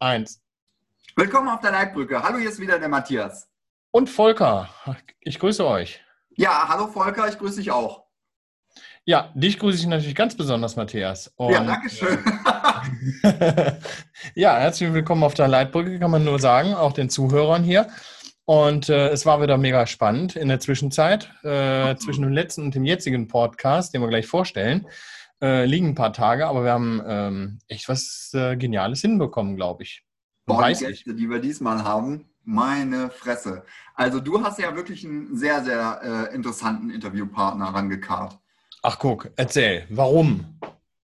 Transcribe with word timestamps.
Eins. 0.00 0.40
Willkommen 1.16 1.48
auf 1.48 1.60
der 1.60 1.72
Leitbrücke. 1.72 2.22
Hallo, 2.22 2.38
hier 2.38 2.50
ist 2.50 2.60
wieder 2.60 2.78
der 2.78 2.88
Matthias. 2.88 3.48
Und 3.90 4.08
Volker. 4.08 4.68
Ich 5.20 5.40
grüße 5.40 5.66
euch. 5.66 6.00
Ja, 6.36 6.68
hallo 6.68 6.86
Volker, 6.86 7.28
ich 7.28 7.36
grüße 7.36 7.56
dich 7.56 7.72
auch. 7.72 8.04
Ja, 9.04 9.32
dich 9.34 9.58
grüße 9.58 9.78
ich 9.78 9.86
natürlich 9.86 10.14
ganz 10.14 10.36
besonders, 10.36 10.76
Matthias. 10.76 11.32
Und, 11.34 11.52
ja, 11.52 11.64
danke 11.64 11.90
schön. 11.90 12.18
ja, 14.36 14.56
herzlich 14.58 14.92
willkommen 14.92 15.24
auf 15.24 15.34
der 15.34 15.48
Leitbrücke, 15.48 15.98
kann 15.98 16.12
man 16.12 16.24
nur 16.24 16.38
sagen, 16.38 16.74
auch 16.74 16.92
den 16.92 17.10
Zuhörern 17.10 17.64
hier. 17.64 17.88
Und 18.44 18.88
äh, 18.88 19.08
es 19.08 19.26
war 19.26 19.42
wieder 19.42 19.58
mega 19.58 19.86
spannend 19.88 20.36
in 20.36 20.48
der 20.48 20.60
Zwischenzeit. 20.60 21.32
Äh, 21.42 21.96
zwischen 21.96 22.22
dem 22.22 22.32
letzten 22.32 22.62
und 22.62 22.74
dem 22.74 22.84
jetzigen 22.84 23.26
Podcast, 23.26 23.94
den 23.94 24.00
wir 24.00 24.08
gleich 24.08 24.28
vorstellen, 24.28 24.86
äh, 25.40 25.64
liegen 25.64 25.88
ein 25.88 25.94
paar 25.94 26.12
Tage, 26.12 26.46
aber 26.46 26.64
wir 26.64 26.72
haben 26.72 27.02
ähm, 27.06 27.58
echt 27.68 27.88
was 27.88 28.30
äh, 28.34 28.56
Geniales 28.56 29.00
hinbekommen, 29.00 29.56
glaube 29.56 29.84
ich. 29.84 30.04
Boah, 30.46 30.66
die 30.68 30.84
Gäste, 30.84 31.14
die 31.14 31.28
wir 31.28 31.40
diesmal 31.40 31.84
haben, 31.84 32.24
meine 32.44 33.10
Fresse. 33.10 33.64
Also 33.94 34.20
du 34.20 34.42
hast 34.42 34.58
ja 34.58 34.74
wirklich 34.74 35.04
einen 35.04 35.36
sehr, 35.36 35.62
sehr 35.62 36.00
äh, 36.30 36.34
interessanten 36.34 36.90
Interviewpartner 36.90 37.66
rangekarrt. 37.66 38.38
Ach 38.82 38.98
guck, 38.98 39.30
erzähl, 39.36 39.86
warum? 39.90 40.58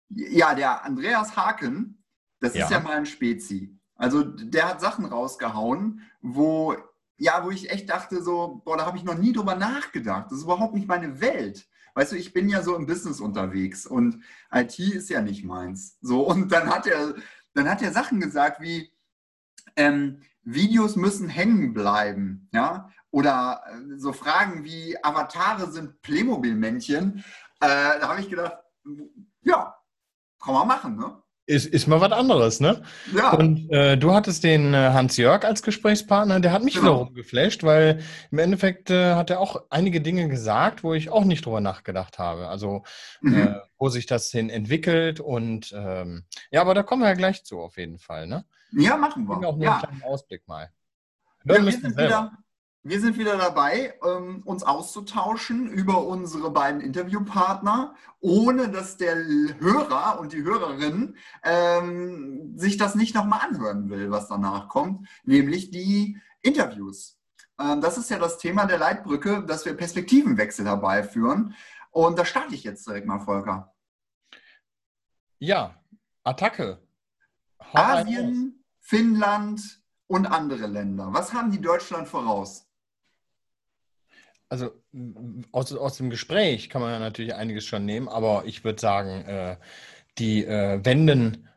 Ja, 0.09 0.55
der 0.55 0.85
Andreas 0.85 1.37
Haken, 1.37 2.03
das 2.41 2.55
ja. 2.55 2.65
ist 2.65 2.71
ja 2.71 2.81
mal 2.81 2.97
ein 2.97 3.07
Spezi. 3.07 3.79
Also 3.97 4.23
der 4.23 4.69
hat 4.69 4.81
Sachen 4.81 5.05
rausgehauen, 5.05 6.03
wo, 6.23 6.75
ja, 7.17 7.45
wo 7.45 7.51
ich 7.51 7.71
echt 7.71 7.91
dachte 7.91 8.23
so, 8.23 8.63
boah, 8.65 8.77
da 8.77 8.87
habe 8.87 8.97
ich 8.97 9.05
noch 9.05 9.19
nie 9.19 9.33
drüber 9.33 9.55
nachgedacht. 9.55 10.27
Das 10.31 10.39
ist 10.39 10.45
überhaupt 10.45 10.75
nicht 10.75 10.89
meine 10.89 11.21
Welt. 11.21 11.67
Weißt 11.95 12.13
du, 12.13 12.17
ich 12.17 12.33
bin 12.33 12.49
ja 12.49 12.63
so 12.63 12.75
im 12.77 12.87
Business 12.87 13.21
unterwegs 13.21 13.87
und 13.87 14.23
IT 14.53 14.79
ist 14.79 15.11
ja 15.11 15.23
nicht 15.23 15.45
meins. 15.45 15.97
So, 16.01 16.23
und 16.23 16.51
dann 16.53 16.69
hat 16.69 16.87
er, 16.87 17.15
dann 17.55 17.69
hat 17.69 17.83
er 17.83 17.93
Sachen 17.93 18.21
gesagt 18.21 18.61
wie, 18.61 18.91
ähm, 19.77 20.21
Videos 20.43 20.97
müssen 20.97 21.29
hängen 21.29 21.73
bleiben, 21.73 22.49
ja, 22.53 22.91
oder 23.11 23.63
äh, 23.67 23.99
so 23.99 24.13
Fragen 24.13 24.65
wie 24.65 25.03
Avatare 25.03 25.71
sind 25.71 26.03
Playmobil-Männchen, 26.03 27.25
äh, 27.61 28.01
da 28.01 28.09
habe 28.09 28.21
ich 28.21 28.29
gedacht, 28.29 28.59
ja, 29.43 29.77
kann 30.43 30.55
man 30.55 30.69
machen, 30.69 30.97
ne? 30.97 31.23
Ist, 31.47 31.67
ist 31.67 31.87
mal 31.87 32.01
was 32.01 32.13
anderes, 32.13 32.61
ne? 32.61 32.83
Ja. 33.15 33.33
Und 33.35 33.71
äh, 33.71 33.99
du 33.99 34.15
hattest 34.15 34.45
den 34.45 34.73
äh, 34.73 34.91
Hans-Jörg 34.95 35.45
als 35.45 35.63
Gesprächspartner, 35.63 36.41
der 36.41 36.53
hat 36.53 36.65
mich 36.65 36.75
genau. 36.75 37.01
wiederum 37.01 37.15
geflasht, 37.15 37.63
weil 37.65 38.01
im 38.31 38.39
Endeffekt 38.39 38.89
äh, 38.89 39.15
hat 39.15 39.29
er 39.29 39.41
auch 39.41 39.63
einige 39.69 40.01
Dinge 40.01 40.29
gesagt, 40.29 40.83
wo 40.83 40.95
ich 40.95 41.11
auch 41.11 41.25
nicht 41.25 41.45
drüber 41.45 41.61
nachgedacht 41.61 42.19
habe. 42.19 42.49
Also, 42.49 42.83
mhm. 43.21 43.35
Äh, 43.35 43.55
wo 43.79 43.91
sich 43.91 44.07
das 44.07 44.31
hin 44.31 44.49
entwickelt 44.49 45.21
und 45.21 45.75
ähm, 45.77 46.25
ja, 46.51 46.63
aber 46.63 46.73
da 46.73 46.83
kommen 46.83 47.03
wir 47.03 47.09
ja 47.09 47.15
gleich 47.15 47.45
zu, 47.45 47.61
auf 47.61 47.77
jeden 47.77 47.99
Fall, 47.99 48.27
ne? 48.27 48.47
Ja, 48.73 48.97
machen 48.97 49.27
wir. 49.27 49.39
Ich 49.39 49.47
auch 49.47 49.57
nur 49.57 49.65
ja. 49.65 49.73
einen 49.73 49.83
kleinen 49.83 50.03
Ausblick 50.05 50.49
mal. 50.49 50.71
Ja, 51.45 51.63
wir, 51.63 51.73
sind 51.73 51.97
wieder, 51.99 52.33
wir, 52.85 53.01
sind 53.01 53.19
wieder, 53.19 53.39
dabei, 53.39 53.99
ähm, 54.05 54.43
uns 54.45 54.63
auszutauschen 54.63 55.69
über 55.69 56.07
unsere 56.07 56.51
beiden 56.51 56.81
Interviewpartner, 56.81 57.95
ohne 58.21 58.69
dass 58.69 58.99
der 58.99 59.17
Hörer 59.17 60.21
und 60.21 60.33
die 60.33 60.43
Hörerin 60.43 61.17
ähm, 61.43 62.57
sich 62.57 62.77
das 62.77 62.95
nicht 62.95 63.15
nochmal 63.15 63.41
anhören 63.41 63.89
will, 63.89 64.11
was 64.11 64.29
danach 64.29 64.69
kommt, 64.69 65.09
nämlich 65.25 65.71
die 65.71 66.21
Interviews. 66.43 67.19
Ähm, 67.59 67.81
das 67.81 67.97
ist 67.99 68.11
ja 68.11 68.19
das 68.19 68.39
Thema 68.39 68.67
der 68.67 68.79
Leitbrücke, 68.79 69.45
dass 69.47 69.65
wir 69.65 69.75
Perspektivenwechsel 69.75 70.67
herbeiführen. 70.67 71.55
Und 71.91 72.19
da 72.19 72.25
starte 72.25 72.55
ich 72.55 72.65
jetzt 72.65 72.87
direkt 72.87 73.07
mal, 73.07 73.21
Volker. 73.21 73.73
Ja, 75.39 75.75
Attacke. 76.23 76.83
Hau 77.73 77.79
Asien, 77.79 78.65
Finnland 78.81 79.83
und 80.07 80.27
andere 80.27 80.67
Länder. 80.67 81.09
Was 81.13 81.33
haben 81.33 81.51
die 81.51 81.61
Deutschland 81.61 82.09
voraus? 82.09 82.67
Also 84.55 84.71
aus, 85.51 85.73
aus 85.73 85.97
dem 85.97 86.11
Gespräch 86.11 86.71
kann 86.71 86.81
man 86.81 86.93
ja 86.93 87.01
natürlich 87.01 87.35
einiges 87.35 87.65
schon 87.65 87.85
nehmen, 87.85 88.09
aber 88.09 88.45
ich 88.47 88.63
würde 88.63 88.81
sagen, 88.81 89.25
äh, 89.25 89.57
die 90.19 90.45
äh, 90.45 90.79
wenden 90.85 91.49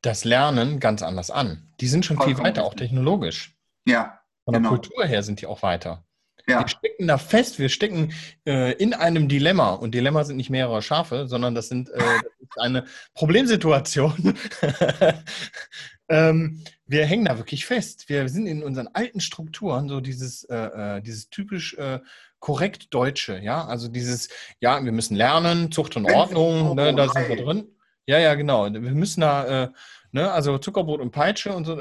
das 0.00 0.24
Lernen 0.24 0.80
ganz 0.80 1.02
anders 1.02 1.30
an. 1.30 1.68
Die 1.80 1.86
sind 1.86 2.06
schon 2.06 2.16
Vollkommen 2.16 2.36
viel 2.36 2.44
weiter, 2.46 2.64
auch 2.64 2.72
technologisch. 2.72 3.54
Ja. 3.86 4.20
Von 4.46 4.52
der 4.54 4.62
genau. 4.62 4.70
Kultur 4.70 5.04
her 5.04 5.22
sind 5.22 5.42
die 5.42 5.46
auch 5.46 5.62
weiter. 5.62 6.02
Ja. 6.48 6.60
Wir 6.60 6.68
stecken 6.68 7.08
da 7.08 7.18
fest, 7.18 7.58
wir 7.58 7.68
stecken 7.68 8.14
äh, 8.46 8.72
in 8.76 8.94
einem 8.94 9.28
Dilemma. 9.28 9.74
Und 9.74 9.94
Dilemma 9.94 10.24
sind 10.24 10.38
nicht 10.38 10.48
mehrere 10.48 10.80
Schafe, 10.80 11.26
sondern 11.28 11.54
das, 11.54 11.68
sind, 11.68 11.90
äh, 11.90 11.98
das 11.98 12.22
ist 12.40 12.58
eine 12.58 12.86
Problemsituation. 13.12 14.34
ähm, 16.08 16.64
wir 16.86 17.04
hängen 17.04 17.26
da 17.26 17.36
wirklich 17.36 17.66
fest. 17.66 18.08
Wir 18.08 18.26
sind 18.30 18.46
in 18.46 18.62
unseren 18.62 18.88
alten 18.88 19.20
Strukturen, 19.20 19.90
so 19.90 20.00
dieses, 20.00 20.44
äh, 20.44 20.96
äh 20.96 21.02
dieses 21.02 21.28
typisch 21.28 21.74
äh, 21.74 21.98
korrekt 22.46 22.94
Deutsche, 22.94 23.40
ja. 23.40 23.66
Also 23.66 23.88
dieses, 23.88 24.28
ja, 24.60 24.84
wir 24.84 24.92
müssen 24.92 25.16
lernen, 25.16 25.72
Zucht 25.72 25.96
und 25.96 26.06
Ordnung, 26.06 26.76
ne, 26.76 26.94
da 26.94 27.08
sind 27.08 27.28
wir 27.28 27.44
drin. 27.44 27.76
Ja, 28.06 28.20
ja, 28.20 28.36
genau. 28.36 28.72
Wir 28.72 28.80
müssen 28.80 29.22
da, 29.22 29.64
äh, 29.64 29.68
ne, 30.12 30.30
also 30.30 30.56
Zuckerbrot 30.56 31.00
und 31.00 31.10
Peitsche 31.10 31.52
und 31.52 31.64
so, 31.64 31.74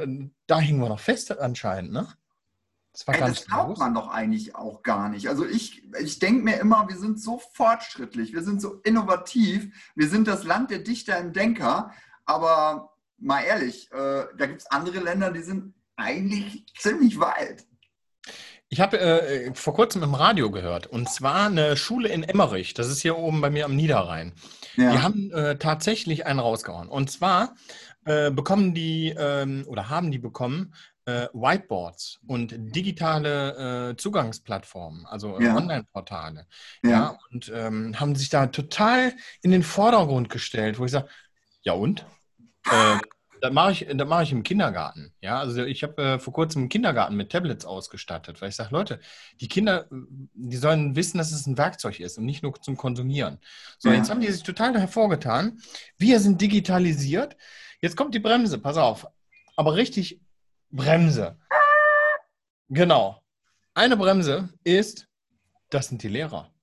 da 0.47 0.59
hängen 0.59 0.79
wir 0.79 0.89
noch 0.89 0.99
fest 0.99 1.37
anscheinend, 1.37 1.91
ne? 1.91 2.07
Das, 2.93 3.05
war 3.05 3.13
Ey, 3.13 3.21
das 3.21 3.45
glaubt 3.45 3.77
man 3.77 3.93
doch 3.93 4.07
eigentlich 4.07 4.55
auch 4.55 4.81
gar 4.81 5.07
nicht. 5.09 5.29
Also 5.29 5.45
ich, 5.45 5.87
ich 6.01 6.17
denke 6.17 6.43
mir 6.43 6.59
immer, 6.59 6.89
wir 6.89 6.97
sind 6.97 7.21
so 7.21 7.39
fortschrittlich, 7.53 8.33
wir 8.33 8.41
sind 8.41 8.59
so 8.59 8.81
innovativ, 8.83 9.71
wir 9.93 10.09
sind 10.09 10.27
das 10.27 10.45
Land 10.45 10.71
der 10.71 10.79
Dichter 10.79 11.19
und 11.19 11.35
Denker, 11.35 11.91
aber 12.25 12.91
mal 13.19 13.41
ehrlich, 13.41 13.91
äh, 13.91 14.25
da 14.35 14.47
gibt 14.47 14.61
es 14.61 14.71
andere 14.71 14.97
Länder, 14.97 15.29
die 15.29 15.43
sind 15.43 15.75
eigentlich 15.95 16.65
ziemlich 16.75 17.19
weit. 17.19 17.67
Ich 18.69 18.79
habe 18.79 18.99
äh, 18.99 19.53
vor 19.53 19.73
kurzem 19.73 20.01
im 20.03 20.15
Radio 20.15 20.49
gehört, 20.49 20.87
und 20.87 21.09
zwar 21.09 21.45
eine 21.45 21.77
Schule 21.77 22.09
in 22.09 22.23
Emmerich, 22.23 22.73
das 22.73 22.87
ist 22.87 23.01
hier 23.01 23.17
oben 23.17 23.39
bei 23.39 23.49
mir 23.49 23.65
am 23.65 23.75
Niederrhein. 23.75 24.33
Ja. 24.75 24.91
Die 24.91 24.99
haben 24.99 25.31
äh, 25.31 25.57
tatsächlich 25.57 26.25
einen 26.25 26.39
rausgehauen. 26.39 26.89
Und 26.89 27.11
zwar 27.11 27.55
äh, 28.05 28.31
bekommen 28.31 28.73
die 28.73 29.15
ähm, 29.17 29.65
oder 29.67 29.89
haben 29.89 30.11
die 30.11 30.17
bekommen 30.17 30.73
äh, 31.05 31.27
Whiteboards 31.33 32.19
und 32.27 32.55
digitale 32.57 33.91
äh, 33.91 33.95
Zugangsplattformen, 33.97 35.05
also 35.05 35.39
ja. 35.39 35.55
Online-Portale. 35.55 36.47
Ja. 36.83 36.89
ja. 36.89 37.19
und 37.31 37.51
ähm, 37.53 37.99
haben 37.99 38.15
sich 38.15 38.29
da 38.29 38.47
total 38.47 39.13
in 39.41 39.51
den 39.51 39.63
Vordergrund 39.63 40.29
gestellt, 40.29 40.79
wo 40.79 40.85
ich 40.85 40.91
sage, 40.91 41.07
ja 41.61 41.73
und? 41.73 42.05
Äh, 43.35 43.41
das 43.41 43.53
mache 43.53 43.71
ich, 43.71 43.87
mach 44.05 44.21
ich 44.21 44.31
im 44.31 44.43
Kindergarten. 44.43 45.13
Ja, 45.21 45.39
also 45.39 45.63
ich 45.63 45.83
habe 45.83 46.01
äh, 46.01 46.19
vor 46.19 46.33
kurzem 46.33 46.63
einen 46.63 46.69
Kindergarten 46.69 47.15
mit 47.15 47.31
Tablets 47.31 47.65
ausgestattet, 47.65 48.41
weil 48.41 48.49
ich 48.49 48.55
sage, 48.55 48.69
Leute, 48.71 48.99
die 49.41 49.47
Kinder, 49.47 49.87
die 49.91 50.57
sollen 50.57 50.95
wissen, 50.95 51.17
dass 51.17 51.31
es 51.31 51.45
ein 51.45 51.57
Werkzeug 51.57 51.99
ist 51.99 52.17
und 52.17 52.25
nicht 52.25 52.43
nur 52.43 52.53
zum 52.61 52.77
Konsumieren. 52.77 53.39
So, 53.77 53.89
ja. 53.89 53.95
jetzt 53.95 54.09
haben 54.09 54.21
die 54.21 54.31
sich 54.31 54.43
total 54.43 54.77
hervorgetan. 54.79 55.59
Wir 55.97 56.19
sind 56.19 56.41
digitalisiert. 56.41 57.35
Jetzt 57.81 57.97
kommt 57.97 58.15
die 58.15 58.19
Bremse, 58.19 58.57
pass 58.57 58.77
auf. 58.77 59.07
Aber 59.55 59.75
richtig 59.75 60.21
Bremse. 60.71 61.37
Genau. 62.69 63.21
Eine 63.73 63.97
Bremse 63.97 64.49
ist, 64.63 65.07
das 65.69 65.87
sind 65.87 66.01
die 66.01 66.07
Lehrer. 66.07 66.54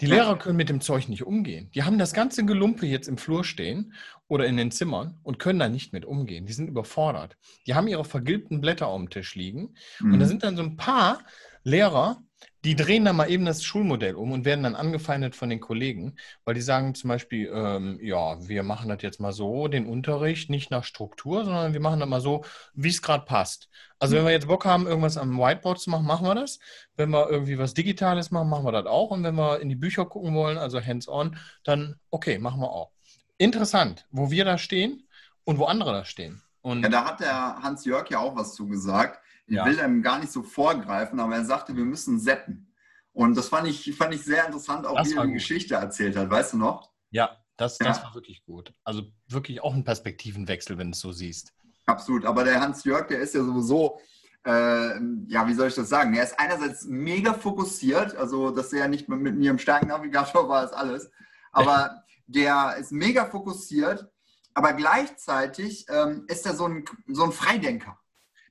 Die 0.00 0.06
Lehrer 0.06 0.38
können 0.38 0.56
mit 0.56 0.68
dem 0.68 0.80
Zeug 0.80 1.08
nicht 1.08 1.24
umgehen. 1.24 1.70
Die 1.74 1.82
haben 1.82 1.98
das 1.98 2.12
ganze 2.12 2.44
Gelumpe 2.44 2.86
jetzt 2.86 3.08
im 3.08 3.18
Flur 3.18 3.44
stehen 3.44 3.92
oder 4.28 4.46
in 4.46 4.56
den 4.56 4.70
Zimmern 4.70 5.18
und 5.22 5.38
können 5.38 5.58
da 5.58 5.68
nicht 5.68 5.92
mit 5.92 6.04
umgehen. 6.04 6.46
Die 6.46 6.52
sind 6.52 6.68
überfordert. 6.68 7.36
Die 7.66 7.74
haben 7.74 7.88
ihre 7.88 8.04
vergilbten 8.04 8.60
Blätter 8.60 8.86
auf 8.88 8.98
dem 8.98 9.10
Tisch 9.10 9.34
liegen. 9.34 9.74
Mhm. 10.00 10.14
Und 10.14 10.20
da 10.20 10.26
mhm. 10.26 10.28
sind 10.28 10.42
dann 10.42 10.56
so 10.56 10.62
ein 10.62 10.76
paar 10.76 11.20
Lehrer, 11.64 12.22
die 12.64 12.76
drehen 12.76 13.04
dann 13.04 13.16
mal 13.16 13.30
eben 13.30 13.44
das 13.44 13.62
Schulmodell 13.62 14.14
um 14.14 14.32
und 14.32 14.44
werden 14.44 14.62
dann 14.62 14.74
angefeindet 14.74 15.36
von 15.36 15.50
den 15.50 15.60
Kollegen, 15.60 16.16
weil 16.44 16.54
die 16.54 16.62
sagen 16.62 16.94
zum 16.94 17.08
Beispiel, 17.08 17.50
ähm, 17.52 17.98
ja, 18.02 18.36
wir 18.46 18.62
machen 18.62 18.88
das 18.88 19.02
jetzt 19.02 19.20
mal 19.20 19.32
so, 19.32 19.68
den 19.68 19.86
Unterricht 19.86 20.48
nicht 20.48 20.70
nach 20.70 20.84
Struktur, 20.84 21.44
sondern 21.44 21.74
wir 21.74 21.80
machen 21.80 22.00
das 22.00 22.08
mal 22.08 22.22
so, 22.22 22.44
wie 22.72 22.88
es 22.88 23.02
gerade 23.02 23.26
passt. 23.26 23.68
Also 23.98 24.16
wenn 24.16 24.24
wir 24.24 24.32
jetzt 24.32 24.48
Bock 24.48 24.64
haben, 24.64 24.86
irgendwas 24.86 25.16
am 25.16 25.38
Whiteboard 25.38 25.78
zu 25.78 25.90
machen, 25.90 26.06
machen 26.06 26.26
wir 26.26 26.34
das. 26.34 26.58
Wenn 26.96 27.10
wir 27.10 27.28
irgendwie 27.28 27.58
was 27.58 27.74
Digitales 27.74 28.30
machen, 28.30 28.48
machen 28.48 28.64
wir 28.64 28.72
das 28.72 28.86
auch. 28.86 29.10
Und 29.10 29.22
wenn 29.24 29.34
wir 29.34 29.60
in 29.60 29.68
die 29.68 29.76
Bücher 29.76 30.06
gucken 30.06 30.34
wollen, 30.34 30.58
also 30.58 30.80
hands-on, 30.80 31.36
dann 31.64 31.96
okay, 32.10 32.38
machen 32.38 32.60
wir 32.60 32.70
auch. 32.70 32.92
Interessant, 33.36 34.06
wo 34.10 34.30
wir 34.30 34.44
da 34.44 34.58
stehen 34.58 35.06
und 35.44 35.58
wo 35.58 35.64
andere 35.64 35.92
da 35.92 36.04
stehen. 36.04 36.42
Und 36.62 36.82
ja, 36.82 36.88
da 36.88 37.04
hat 37.04 37.20
der 37.20 37.56
Hans-Jörg 37.62 38.08
ja 38.10 38.20
auch 38.20 38.36
was 38.36 38.54
zu 38.54 38.66
gesagt. 38.66 39.20
Ich 39.46 39.56
ja. 39.56 39.64
will 39.66 39.78
einem 39.80 40.02
gar 40.02 40.18
nicht 40.18 40.32
so 40.32 40.42
vorgreifen, 40.42 41.20
aber 41.20 41.36
er 41.36 41.44
sagte, 41.44 41.76
wir 41.76 41.84
müssen 41.84 42.18
seppen. 42.18 42.72
Und 43.12 43.36
das 43.36 43.48
fand 43.48 43.68
ich, 43.68 43.94
fand 43.96 44.14
ich 44.14 44.22
sehr 44.22 44.46
interessant, 44.46 44.86
auch 44.86 44.96
das 44.96 45.10
wie 45.10 45.14
er 45.14 45.22
die 45.22 45.28
gut. 45.28 45.34
Geschichte 45.34 45.74
erzählt 45.74 46.16
hat. 46.16 46.30
Weißt 46.30 46.54
du 46.54 46.58
noch? 46.58 46.90
Ja, 47.10 47.36
das, 47.56 47.78
das 47.78 47.98
ja. 47.98 48.04
war 48.04 48.14
wirklich 48.14 48.44
gut. 48.44 48.74
Also 48.82 49.02
wirklich 49.28 49.62
auch 49.62 49.74
ein 49.74 49.84
Perspektivenwechsel, 49.84 50.78
wenn 50.78 50.88
du 50.88 50.94
es 50.94 51.00
so 51.00 51.12
siehst. 51.12 51.52
Absolut. 51.86 52.24
Aber 52.24 52.44
der 52.44 52.60
Hans-Jörg, 52.60 53.06
der 53.06 53.20
ist 53.20 53.34
ja 53.34 53.44
sowieso, 53.44 54.00
äh, 54.44 54.98
ja, 55.28 55.46
wie 55.46 55.54
soll 55.54 55.68
ich 55.68 55.74
das 55.74 55.88
sagen? 55.88 56.14
Er 56.14 56.24
ist 56.24 56.38
einerseits 56.40 56.86
mega 56.86 57.34
fokussiert, 57.34 58.16
also 58.16 58.50
dass 58.50 58.72
er 58.72 58.88
nicht 58.88 59.08
mit 59.08 59.36
mir 59.36 59.50
im 59.50 59.58
Stärkennavigator 59.58 60.48
war, 60.48 60.64
ist 60.64 60.72
alles. 60.72 61.10
Aber 61.52 62.02
der 62.26 62.76
ist 62.78 62.90
mega 62.90 63.26
fokussiert 63.26 64.10
aber 64.54 64.72
gleichzeitig 64.72 65.86
ähm, 65.88 66.24
ist 66.28 66.46
er 66.46 66.54
so 66.54 66.66
ein, 66.66 66.84
so 67.08 67.24
ein 67.24 67.32
Freidenker. 67.32 67.98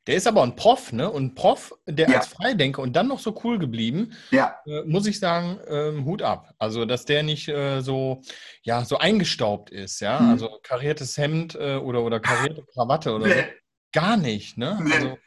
Der 0.06 0.16
ist 0.16 0.28
aber 0.28 0.44
ein 0.44 0.56
Prof, 0.56 0.92
ne? 0.92 1.10
Und 1.10 1.36
Prof, 1.36 1.74
der 1.88 2.10
ja. 2.10 2.18
als 2.18 2.28
Freidenker 2.28 2.82
und 2.82 2.94
dann 2.94 3.08
noch 3.08 3.20
so 3.20 3.40
cool 3.44 3.58
geblieben, 3.58 4.14
ja. 4.32 4.58
äh, 4.66 4.84
muss 4.84 5.08
ich 5.08 5.20
sagen, 5.20 5.60
ähm, 5.68 6.04
Hut 6.04 6.22
ab. 6.22 6.54
Also, 6.58 6.86
dass 6.86 7.06
der 7.06 7.24
nicht 7.24 7.48
äh, 7.48 7.80
so, 7.82 8.22
ja, 8.64 8.84
so 8.84 8.98
eingestaubt 8.98 9.70
ist, 9.70 10.02
ja. 10.02 10.20
Hm. 10.20 10.30
Also 10.32 10.60
kariertes 10.62 11.18
Hemd 11.18 11.56
äh, 11.56 11.78
oder, 11.78 12.04
oder 12.04 12.20
karierte 12.20 12.66
Krawatte 12.74 13.14
oder 13.14 13.28
nee. 13.28 13.34
so. 13.34 13.44
Gar 13.94 14.18
nicht, 14.18 14.58
ne? 14.58 14.80
Nee. 14.84 14.94
Also, 14.94 15.18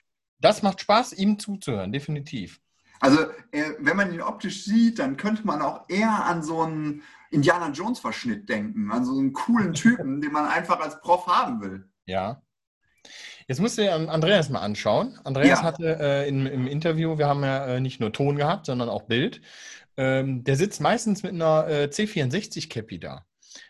das 0.40 0.62
macht 0.62 0.80
Spaß, 0.80 1.14
ihm 1.14 1.38
zuzuhören, 1.38 1.92
definitiv. 1.92 2.60
Also, 3.00 3.22
äh, 3.52 3.72
wenn 3.78 3.96
man 3.96 4.12
ihn 4.12 4.20
optisch 4.20 4.64
sieht, 4.64 4.98
dann 4.98 5.16
könnte 5.16 5.46
man 5.46 5.62
auch 5.62 5.88
eher 5.88 6.24
an 6.24 6.42
so 6.42 6.62
einen 6.62 7.02
Indiana 7.30 7.70
Jones-Verschnitt 7.70 8.48
denken, 8.48 8.90
an 8.90 9.04
so 9.04 9.18
einen 9.18 9.32
coolen 9.32 9.72
Typen, 9.74 10.20
den 10.20 10.32
man 10.32 10.46
einfach 10.46 10.80
als 10.80 11.00
Prof 11.00 11.26
haben 11.26 11.62
will. 11.62 11.88
Ja. 12.06 12.42
Jetzt 13.48 13.60
musst 13.60 13.78
du 13.78 13.82
dir 13.82 13.94
Andreas 13.94 14.48
mal 14.48 14.60
anschauen. 14.60 15.18
Andreas 15.22 15.60
ja. 15.60 15.62
hatte 15.62 15.98
äh, 16.00 16.28
im, 16.28 16.46
im, 16.46 16.66
Interview, 16.66 17.16
wir 17.16 17.28
haben 17.28 17.44
ja 17.44 17.66
äh, 17.66 17.80
nicht 17.80 18.00
nur 18.00 18.12
Ton 18.12 18.36
gehabt, 18.36 18.66
sondern 18.66 18.88
auch 18.88 19.02
Bild. 19.02 19.40
Ähm, 19.96 20.42
der 20.42 20.56
sitzt 20.56 20.80
meistens 20.80 21.22
mit 21.22 21.32
einer 21.32 21.66
äh, 21.68 21.84
C64-Cappy 21.84 22.98
da. 22.98 23.24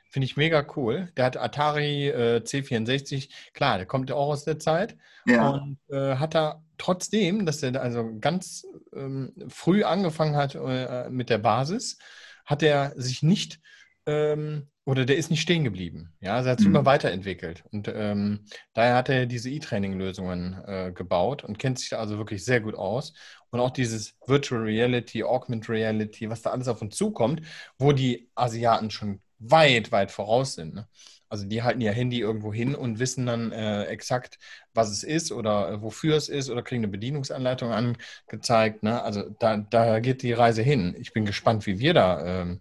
Finde 0.09 0.25
ich 0.25 0.37
mega 0.37 0.67
cool. 0.77 1.13
Der 1.17 1.27
hat 1.27 1.37
Atari 1.37 2.09
äh, 2.09 2.41
C64, 2.43 3.29
klar, 3.53 3.77
der 3.77 3.87
kommt 3.87 4.09
ja 4.09 4.17
auch 4.17 4.29
aus 4.29 4.45
der 4.45 4.59
Zeit. 4.59 4.97
Ja. 5.27 5.51
Und 5.51 5.79
äh, 5.91 6.17
hat 6.17 6.35
da 6.35 6.63
trotzdem, 6.79 7.45
dass 7.45 7.63
er 7.63 7.81
also 7.81 8.17
ganz 8.19 8.67
ähm, 8.95 9.35
früh 9.49 9.85
angefangen 9.85 10.37
hat 10.37 10.55
äh, 10.55 11.11
mit 11.11 11.29
der 11.29 11.39
Basis, 11.39 11.99
hat 12.47 12.63
er 12.63 12.93
sich 12.97 13.23
nicht 13.23 13.61
ähm, 14.07 14.69
oder 14.85 15.05
der 15.05 15.17
ist 15.17 15.31
nicht 15.31 15.41
stehen 15.41 15.65
geblieben. 15.65 16.13
Ja, 16.21 16.37
also 16.37 16.49
er 16.49 16.53
hat 16.53 16.59
sich 16.61 16.69
mhm. 16.69 16.77
immer 16.77 16.85
weiterentwickelt. 16.85 17.65
Und 17.73 17.89
ähm, 17.93 18.45
daher 18.73 18.95
hat 18.95 19.09
er 19.09 19.27
diese 19.27 19.51
E-Training-Lösungen 19.51 20.63
äh, 20.65 20.93
gebaut 20.93 21.43
und 21.43 21.59
kennt 21.59 21.81
sich 21.81 21.97
also 21.97 22.17
wirklich 22.19 22.45
sehr 22.45 22.61
gut 22.61 22.77
aus. 22.77 23.13
Und 23.51 23.59
auch 23.59 23.71
dieses 23.71 24.17
Virtual 24.27 24.63
Reality, 24.63 25.25
Augmented 25.25 25.69
Reality, 25.71 26.31
was 26.31 26.43
da 26.43 26.51
alles 26.51 26.69
auf 26.69 26.83
uns 26.83 26.97
zukommt, 26.97 27.43
wo 27.79 27.93
die 27.93 28.31
Asiaten 28.37 28.91
schon 28.91 29.21
weit, 29.39 29.91
weit 29.91 30.13
voraus 30.13 30.55
sind. 30.55 30.75
Ne? 30.75 30.87
Also 31.29 31.45
die 31.47 31.65
halten 31.65 31.81
ihr 31.81 31.93
Handy 31.93 32.21
irgendwo 32.21 32.53
hin 32.53 32.77
und 32.77 33.01
wissen 33.01 33.27
dann 33.27 33.51
äh, 33.51 33.85
exakt, 33.87 34.39
was 34.73 34.91
es 34.91 35.03
ist 35.03 35.33
oder 35.33 35.73
äh, 35.73 35.83
wofür 35.83 36.17
es 36.17 36.29
ist 36.29 36.49
oder 36.49 36.63
kriegen 36.63 36.85
eine 36.85 36.93
Bedienungsanleitung 36.93 37.73
angezeigt. 37.73 38.85
Ne? 38.85 39.03
Also 39.03 39.29
da, 39.41 39.57
da 39.57 39.99
geht 39.99 40.23
die 40.23 40.33
Reise 40.33 40.63
hin. 40.63 40.95
Ich 40.99 41.13
bin 41.13 41.25
gespannt, 41.25 41.67
wie 41.67 41.81
wir 41.81 41.93
da 41.93 42.43
ähm, 42.43 42.61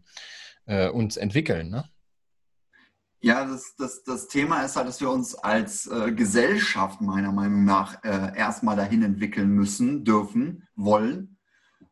äh, 0.65 0.89
uns 0.89 1.17
entwickeln. 1.17 1.69
Ne? 1.69 1.85
Ja, 3.19 3.45
das, 3.45 3.75
das, 3.75 4.03
das 4.03 4.27
Thema 4.27 4.61
ist 4.61 4.75
halt, 4.75 4.87
dass 4.87 5.01
wir 5.01 5.09
uns 5.09 5.35
als 5.35 5.87
äh, 5.87 6.11
Gesellschaft 6.11 7.01
meiner 7.01 7.31
Meinung 7.31 7.65
nach 7.65 8.03
äh, 8.03 8.37
erstmal 8.37 8.75
dahin 8.75 9.01
entwickeln 9.01 9.49
müssen, 9.49 10.03
dürfen, 10.05 10.67
wollen, 10.75 11.37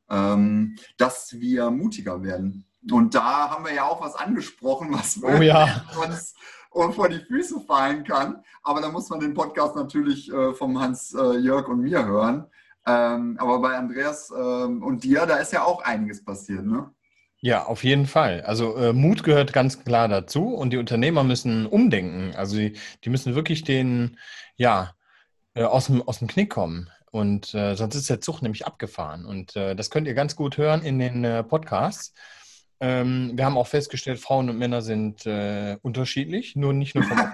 ähm, 0.09 0.75
dass 0.97 1.33
wir 1.39 1.71
mutiger 1.71 2.21
werden. 2.21 2.65
Und 2.91 3.15
da 3.15 3.49
haben 3.49 3.65
wir 3.65 3.73
ja 3.73 3.85
auch 3.85 4.01
was 4.01 4.15
angesprochen, 4.15 4.89
was 4.91 5.23
oh, 5.23 5.41
ja. 5.41 5.83
uns 6.69 6.95
vor 6.95 7.09
die 7.09 7.25
Füße 7.25 7.61
fallen 7.61 8.03
kann. 8.03 8.43
Aber 8.61 8.81
da 8.81 8.91
muss 8.91 9.09
man 9.09 9.19
den 9.19 9.33
Podcast 9.33 9.75
natürlich 9.75 10.31
äh, 10.31 10.53
vom 10.53 10.79
Hans 10.79 11.13
äh, 11.13 11.37
Jörg 11.37 11.67
und 11.67 11.81
mir 11.81 12.05
hören. 12.05 12.45
Ähm, 12.85 13.37
aber 13.39 13.59
bei 13.59 13.77
Andreas 13.77 14.31
ähm, 14.37 14.83
und 14.83 15.03
dir, 15.03 15.25
da 15.25 15.37
ist 15.37 15.53
ja 15.53 15.63
auch 15.63 15.81
einiges 15.83 16.23
passiert, 16.23 16.65
ne? 16.65 16.91
Ja, 17.45 17.65
auf 17.65 17.83
jeden 17.83 18.07
Fall. 18.07 18.39
Also 18.43 18.77
äh, 18.77 18.93
Mut 18.93 19.25
gehört 19.25 19.51
ganz 19.51 19.83
klar 19.83 20.07
dazu 20.07 20.55
und 20.55 20.69
die 20.69 20.77
Unternehmer 20.77 21.25
müssen 21.25 21.65
umdenken. 21.65 22.33
Also 22.37 22.55
die, 22.55 22.77
die 23.03 23.09
müssen 23.09 23.35
wirklich 23.35 23.65
den, 23.65 24.17
ja, 24.55 24.95
äh, 25.53 25.63
aus, 25.63 25.87
dem, 25.87 26.01
aus 26.07 26.19
dem 26.19 26.29
Knick 26.29 26.49
kommen. 26.49 26.89
Und 27.11 27.53
äh, 27.53 27.75
sonst 27.75 27.95
ist 27.95 28.09
der 28.09 28.21
Zug 28.21 28.41
nämlich 28.41 28.65
abgefahren. 28.65 29.25
Und 29.25 29.57
äh, 29.57 29.75
das 29.75 29.89
könnt 29.89 30.07
ihr 30.07 30.13
ganz 30.13 30.37
gut 30.37 30.57
hören 30.57 30.83
in 30.83 30.99
den 30.99 31.25
äh, 31.25 31.43
Podcasts. 31.43 32.13
Ähm, 32.79 33.33
wir 33.35 33.43
haben 33.43 33.57
auch 33.57 33.67
festgestellt, 33.67 34.19
Frauen 34.19 34.49
und 34.49 34.57
Männer 34.57 34.81
sind 34.81 35.25
äh, 35.25 35.75
unterschiedlich, 35.81 36.55
nur 36.55 36.71
nicht 36.71 36.95
nur 36.95 37.03
von 37.03 37.17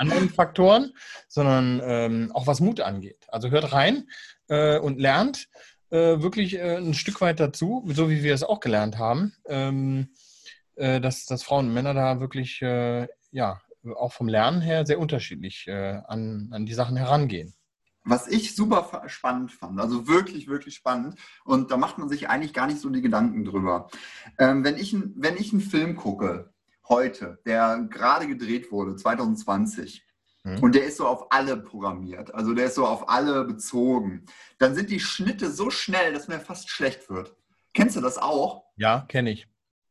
anderen 0.00 0.28
Faktoren, 0.28 0.92
sondern 1.28 1.80
ähm, 1.84 2.32
auch 2.34 2.48
was 2.48 2.58
Mut 2.58 2.80
angeht. 2.80 3.28
Also 3.28 3.50
hört 3.50 3.72
rein 3.72 4.08
und 4.48 5.00
lernt 5.00 5.48
äh, 5.90 6.20
wirklich 6.20 6.54
äh, 6.54 6.76
ein 6.76 6.94
Stück 6.94 7.20
weit 7.20 7.40
dazu, 7.40 7.84
so 7.92 8.10
wie 8.10 8.22
wir 8.22 8.34
es 8.34 8.42
auch 8.42 8.60
gelernt 8.60 8.98
haben, 8.98 9.34
ähm, 9.46 10.08
äh, 10.74 11.00
dass, 11.00 11.26
dass 11.26 11.42
Frauen 11.42 11.68
und 11.68 11.74
Männer 11.74 11.94
da 11.94 12.20
wirklich, 12.20 12.60
äh, 12.62 13.08
ja, 13.30 13.60
auch 13.96 14.12
vom 14.12 14.28
Lernen 14.28 14.60
her 14.60 14.84
sehr 14.84 14.98
unterschiedlich 14.98 15.66
äh, 15.68 16.00
an, 16.06 16.48
an 16.52 16.66
die 16.66 16.74
Sachen 16.74 16.96
herangehen. 16.96 17.54
Was 18.04 18.28
ich 18.28 18.54
super 18.54 19.02
spannend 19.06 19.50
fand, 19.50 19.80
also 19.80 20.06
wirklich, 20.06 20.46
wirklich 20.46 20.76
spannend, 20.76 21.18
und 21.44 21.72
da 21.72 21.76
macht 21.76 21.98
man 21.98 22.08
sich 22.08 22.28
eigentlich 22.28 22.52
gar 22.52 22.68
nicht 22.68 22.80
so 22.80 22.88
die 22.88 23.02
Gedanken 23.02 23.44
drüber. 23.44 23.88
Ähm, 24.38 24.62
wenn, 24.62 24.76
ich, 24.76 24.96
wenn 25.16 25.36
ich 25.36 25.52
einen 25.52 25.60
Film 25.60 25.96
gucke, 25.96 26.52
heute, 26.88 27.40
der 27.46 27.86
gerade 27.90 28.28
gedreht 28.28 28.70
wurde, 28.70 28.94
2020, 28.94 30.05
Mhm. 30.46 30.62
Und 30.62 30.76
der 30.76 30.84
ist 30.84 30.98
so 30.98 31.08
auf 31.08 31.32
alle 31.32 31.56
programmiert. 31.56 32.32
Also 32.32 32.54
der 32.54 32.66
ist 32.66 32.76
so 32.76 32.86
auf 32.86 33.08
alle 33.08 33.44
bezogen. 33.44 34.26
Dann 34.58 34.76
sind 34.76 34.90
die 34.90 35.00
Schnitte 35.00 35.50
so 35.50 35.70
schnell, 35.70 36.12
dass 36.12 36.28
mir 36.28 36.38
fast 36.38 36.70
schlecht 36.70 37.10
wird. 37.10 37.34
Kennst 37.74 37.96
du 37.96 38.00
das 38.00 38.16
auch? 38.16 38.62
Ja, 38.76 39.04
kenne 39.08 39.30
ich. 39.32 39.48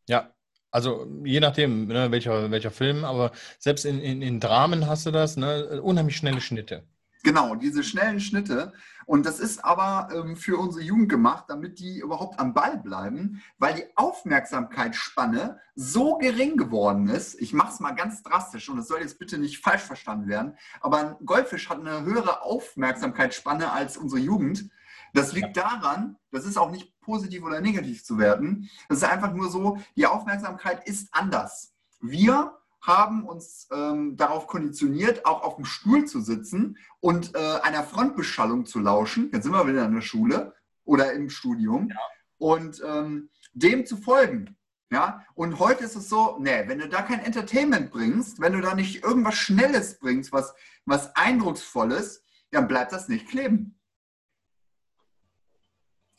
Ja. 0.07 0.33
Also 0.71 1.07
je 1.25 1.41
nachdem, 1.41 1.87
ne, 1.87 2.09
welcher, 2.09 2.51
welcher 2.51 2.71
Film, 2.71 3.03
aber 3.03 3.31
selbst 3.59 3.85
in, 3.85 3.99
in, 3.99 4.21
in 4.21 4.39
Dramen 4.39 4.87
hast 4.87 5.05
du 5.05 5.11
das, 5.11 5.35
ne, 5.35 5.81
unheimlich 5.81 6.15
schnelle 6.15 6.39
Schnitte. 6.39 6.87
Genau, 7.25 7.55
diese 7.55 7.83
schnellen 7.83 8.19
Schnitte. 8.19 8.71
Und 9.07 9.25
das 9.25 9.39
ist 9.39 9.65
aber 9.65 10.09
ähm, 10.13 10.35
für 10.35 10.59
unsere 10.59 10.83
Jugend 10.83 11.09
gemacht, 11.09 11.45
damit 11.47 11.79
die 11.79 11.97
überhaupt 11.97 12.39
am 12.39 12.53
Ball 12.53 12.77
bleiben, 12.77 13.41
weil 13.57 13.73
die 13.73 13.85
Aufmerksamkeitsspanne 13.95 15.59
so 15.73 16.19
gering 16.19 16.55
geworden 16.55 17.07
ist. 17.07 17.33
Ich 17.41 17.51
mache 17.51 17.73
es 17.73 17.79
mal 17.79 17.93
ganz 17.93 18.21
drastisch 18.21 18.69
und 18.69 18.77
es 18.77 18.87
soll 18.87 18.99
jetzt 18.99 19.17
bitte 19.17 19.39
nicht 19.39 19.57
falsch 19.57 19.81
verstanden 19.81 20.27
werden, 20.27 20.55
aber 20.81 20.99
ein 20.99 21.25
Goldfisch 21.25 21.67
hat 21.67 21.79
eine 21.79 22.03
höhere 22.03 22.43
Aufmerksamkeitsspanne 22.43 23.71
als 23.71 23.97
unsere 23.97 24.21
Jugend. 24.21 24.69
Das 25.15 25.33
liegt 25.33 25.57
daran, 25.57 26.17
das 26.29 26.45
ist 26.45 26.57
auch 26.57 26.69
nicht 26.69 27.01
positiv 27.01 27.43
oder 27.43 27.59
negativ 27.59 28.03
zu 28.03 28.19
werten. 28.19 28.69
Das 28.87 28.99
ist 28.99 29.03
einfach 29.03 29.33
nur 29.33 29.49
so, 29.49 29.79
die 29.95 30.05
Aufmerksamkeit 30.05 30.87
ist 30.87 31.07
anders. 31.11 31.73
Wir 32.01 32.55
haben 32.85 33.25
uns 33.25 33.67
ähm, 33.71 34.15
darauf 34.15 34.47
konditioniert, 34.47 35.25
auch 35.25 35.41
auf 35.41 35.55
dem 35.55 35.65
Stuhl 35.65 36.05
zu 36.05 36.21
sitzen 36.21 36.77
und 36.99 37.35
äh, 37.35 37.59
einer 37.61 37.83
Frontbeschallung 37.83 38.65
zu 38.65 38.79
lauschen. 38.79 39.31
Jetzt 39.33 39.43
sind 39.43 39.53
wir 39.53 39.67
wieder 39.67 39.85
in 39.85 39.95
der 39.95 40.01
Schule 40.01 40.53
oder 40.83 41.13
im 41.13 41.29
Studium 41.29 41.89
ja. 41.89 41.95
und 42.37 42.81
ähm, 42.85 43.29
dem 43.53 43.85
zu 43.85 43.97
folgen. 43.97 44.55
Ja, 44.91 45.25
und 45.33 45.57
heute 45.57 45.83
ist 45.83 45.95
es 45.95 46.09
so, 46.09 46.37
nee, 46.39 46.63
wenn 46.67 46.77
du 46.77 46.87
da 46.87 47.01
kein 47.01 47.19
Entertainment 47.19 47.91
bringst, 47.91 48.39
wenn 48.39 48.53
du 48.53 48.61
da 48.61 48.75
nicht 48.75 49.03
irgendwas 49.03 49.35
Schnelles 49.35 49.97
bringst, 49.97 50.31
was, 50.31 50.53
was 50.85 51.15
Eindrucksvolles, 51.15 52.23
dann 52.51 52.67
bleibt 52.67 52.91
das 52.91 53.07
nicht 53.07 53.27
kleben. 53.27 53.79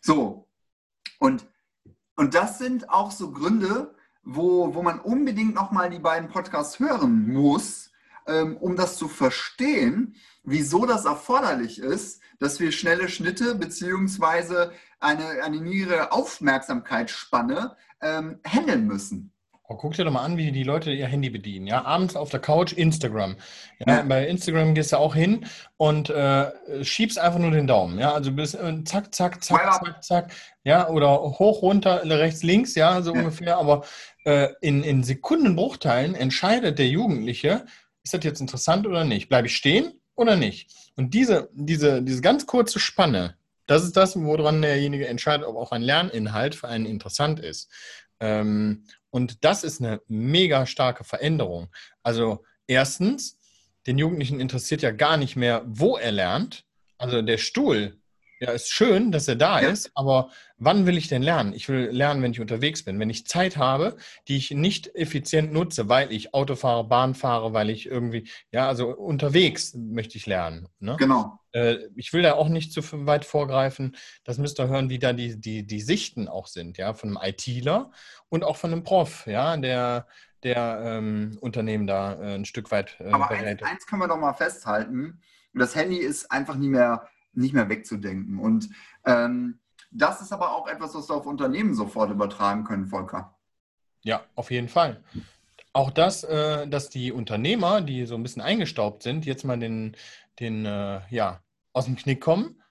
So. 0.02 0.48
Und, 1.18 1.48
und 2.16 2.34
das 2.34 2.58
sind 2.58 2.90
auch 2.90 3.12
so 3.12 3.30
Gründe, 3.30 3.95
wo, 4.26 4.74
wo 4.74 4.82
man 4.82 4.98
unbedingt 4.98 5.54
nochmal 5.54 5.88
die 5.88 6.00
beiden 6.00 6.28
Podcasts 6.28 6.80
hören 6.80 7.32
muss, 7.32 7.92
ähm, 8.26 8.56
um 8.56 8.76
das 8.76 8.98
zu 8.98 9.08
verstehen, 9.08 10.16
wieso 10.42 10.84
das 10.84 11.04
erforderlich 11.04 11.78
ist, 11.78 12.20
dass 12.40 12.58
wir 12.58 12.72
schnelle 12.72 13.08
Schnitte 13.08 13.54
beziehungsweise 13.54 14.72
eine, 14.98 15.42
eine 15.44 15.60
niedrige 15.60 16.10
Aufmerksamkeitsspanne 16.12 17.76
ähm, 18.00 18.40
handeln 18.44 18.86
müssen. 18.86 19.32
Oh, 19.68 19.74
guck 19.74 19.94
dir 19.94 20.04
doch 20.04 20.12
mal 20.12 20.22
an, 20.22 20.36
wie 20.36 20.52
die 20.52 20.62
Leute 20.62 20.92
ihr 20.92 21.08
Handy 21.08 21.28
bedienen. 21.28 21.66
Ja, 21.66 21.84
abends 21.84 22.14
auf 22.14 22.30
der 22.30 22.38
Couch 22.38 22.72
Instagram. 22.72 23.36
Ja, 23.80 23.96
ja. 23.96 24.02
Bei 24.02 24.26
Instagram 24.26 24.74
gehst 24.74 24.92
du 24.92 24.98
auch 24.98 25.14
hin 25.14 25.46
und 25.76 26.08
äh, 26.08 26.52
schiebst 26.84 27.18
einfach 27.18 27.40
nur 27.40 27.50
den 27.50 27.66
Daumen. 27.66 27.98
Ja, 27.98 28.12
also 28.12 28.30
bis 28.30 28.54
äh, 28.54 28.84
zack, 28.84 29.12
zack, 29.12 29.42
zack, 29.42 29.82
zack, 29.84 30.04
zack. 30.04 30.32
Ja, 30.62 30.88
oder 30.88 31.20
hoch, 31.20 31.62
runter, 31.62 32.00
rechts, 32.04 32.44
links. 32.44 32.76
Ja, 32.76 33.02
so 33.02 33.12
ja. 33.12 33.18
ungefähr. 33.18 33.56
Aber 33.56 33.84
äh, 34.24 34.50
in, 34.60 34.84
in 34.84 35.02
Sekundenbruchteilen 35.02 36.14
entscheidet 36.14 36.78
der 36.78 36.86
Jugendliche, 36.86 37.66
ist 38.04 38.14
das 38.14 38.22
jetzt 38.22 38.40
interessant 38.40 38.86
oder 38.86 39.04
nicht? 39.04 39.28
Bleibe 39.28 39.48
ich 39.48 39.56
stehen 39.56 40.00
oder 40.14 40.36
nicht? 40.36 40.70
Und 40.94 41.12
diese, 41.12 41.50
diese, 41.54 42.02
diese 42.02 42.22
ganz 42.22 42.46
kurze 42.46 42.78
Spanne, 42.78 43.36
das 43.66 43.82
ist 43.82 43.96
das, 43.96 44.16
woran 44.16 44.62
derjenige 44.62 45.08
entscheidet, 45.08 45.44
ob 45.44 45.56
auch 45.56 45.72
ein 45.72 45.82
Lerninhalt 45.82 46.54
für 46.54 46.68
einen 46.68 46.86
interessant 46.86 47.40
ist. 47.40 47.68
Ähm, 48.20 48.84
und 49.10 49.44
das 49.44 49.64
ist 49.64 49.80
eine 49.80 50.00
mega 50.08 50.66
starke 50.66 51.04
Veränderung. 51.04 51.68
Also 52.02 52.44
erstens, 52.66 53.38
den 53.86 53.98
Jugendlichen 53.98 54.40
interessiert 54.40 54.82
ja 54.82 54.90
gar 54.90 55.16
nicht 55.16 55.36
mehr, 55.36 55.62
wo 55.66 55.96
er 55.96 56.12
lernt. 56.12 56.64
Also 56.98 57.22
der 57.22 57.38
Stuhl 57.38 57.98
Ja, 58.38 58.50
ist 58.50 58.70
schön, 58.70 59.12
dass 59.12 59.28
er 59.28 59.36
da 59.36 59.62
ja. 59.62 59.70
ist, 59.70 59.90
aber 59.94 60.30
wann 60.58 60.84
will 60.84 60.98
ich 60.98 61.08
denn 61.08 61.22
lernen? 61.22 61.54
Ich 61.54 61.70
will 61.70 61.88
lernen, 61.90 62.22
wenn 62.22 62.32
ich 62.32 62.40
unterwegs 62.40 62.82
bin. 62.84 63.00
Wenn 63.00 63.08
ich 63.08 63.26
Zeit 63.26 63.56
habe, 63.56 63.96
die 64.28 64.36
ich 64.36 64.50
nicht 64.50 64.94
effizient 64.94 65.52
nutze, 65.52 65.88
weil 65.88 66.12
ich 66.12 66.34
Auto 66.34 66.54
fahre, 66.54 66.84
Bahn 66.84 67.14
fahre, 67.14 67.54
weil 67.54 67.70
ich 67.70 67.86
irgendwie, 67.86 68.28
ja, 68.50 68.68
also 68.68 68.88
unterwegs 68.88 69.74
möchte 69.74 70.18
ich 70.18 70.26
lernen. 70.26 70.68
Ne? 70.80 70.96
Genau. 70.98 71.40
Äh, 71.52 71.78
ich 71.96 72.12
will 72.12 72.22
da 72.22 72.34
auch 72.34 72.48
nicht 72.48 72.72
zu 72.72 72.82
weit 73.06 73.24
vorgreifen. 73.24 73.96
Das 74.24 74.36
müsst 74.36 74.60
ihr 74.60 74.68
hören, 74.68 74.90
wie 74.90 74.98
da 74.98 75.14
die, 75.14 75.40
die, 75.40 75.66
die 75.66 75.80
Sichten 75.80 76.28
auch 76.28 76.46
sind, 76.46 76.76
ja, 76.76 76.92
von 76.92 77.16
einem 77.16 77.30
ITler 77.30 77.90
und 78.28 78.44
auch 78.44 78.56
von 78.56 78.70
einem 78.70 78.84
Prof, 78.84 79.26
ja, 79.26 79.56
der, 79.56 80.06
der 80.42 80.80
ähm, 80.84 81.38
Unternehmen 81.40 81.86
da 81.86 82.20
äh, 82.20 82.34
ein 82.34 82.44
Stück 82.44 82.70
weit 82.70 82.96
äh, 83.00 83.10
Aber 83.10 83.30
eins, 83.30 83.62
eins 83.62 83.86
können 83.86 84.02
wir 84.02 84.08
doch 84.08 84.18
mal 84.18 84.34
festhalten. 84.34 85.22
Das 85.54 85.74
Handy 85.74 85.96
ist 85.96 86.30
einfach 86.30 86.56
nie 86.56 86.68
mehr 86.68 87.08
nicht 87.36 87.54
mehr 87.54 87.68
wegzudenken. 87.68 88.38
Und 88.38 88.68
ähm, 89.04 89.60
das 89.90 90.20
ist 90.20 90.32
aber 90.32 90.52
auch 90.52 90.68
etwas, 90.68 90.94
was 90.94 91.08
wir 91.08 91.16
auf 91.16 91.26
Unternehmen 91.26 91.74
sofort 91.74 92.10
übertragen 92.10 92.64
können, 92.64 92.86
Volker. 92.86 93.36
Ja, 94.02 94.24
auf 94.34 94.50
jeden 94.50 94.68
Fall. 94.68 95.02
Auch 95.72 95.90
das, 95.90 96.24
äh, 96.24 96.66
dass 96.68 96.90
die 96.90 97.12
Unternehmer, 97.12 97.80
die 97.80 98.06
so 98.06 98.14
ein 98.14 98.22
bisschen 98.22 98.42
eingestaubt 98.42 99.02
sind, 99.02 99.26
jetzt 99.26 99.44
mal 99.44 99.58
den, 99.58 99.96
den 100.40 100.64
äh, 100.64 101.00
ja, 101.10 101.40
aus 101.72 101.86
dem 101.86 101.96
Knick 101.96 102.20
kommen 102.20 102.62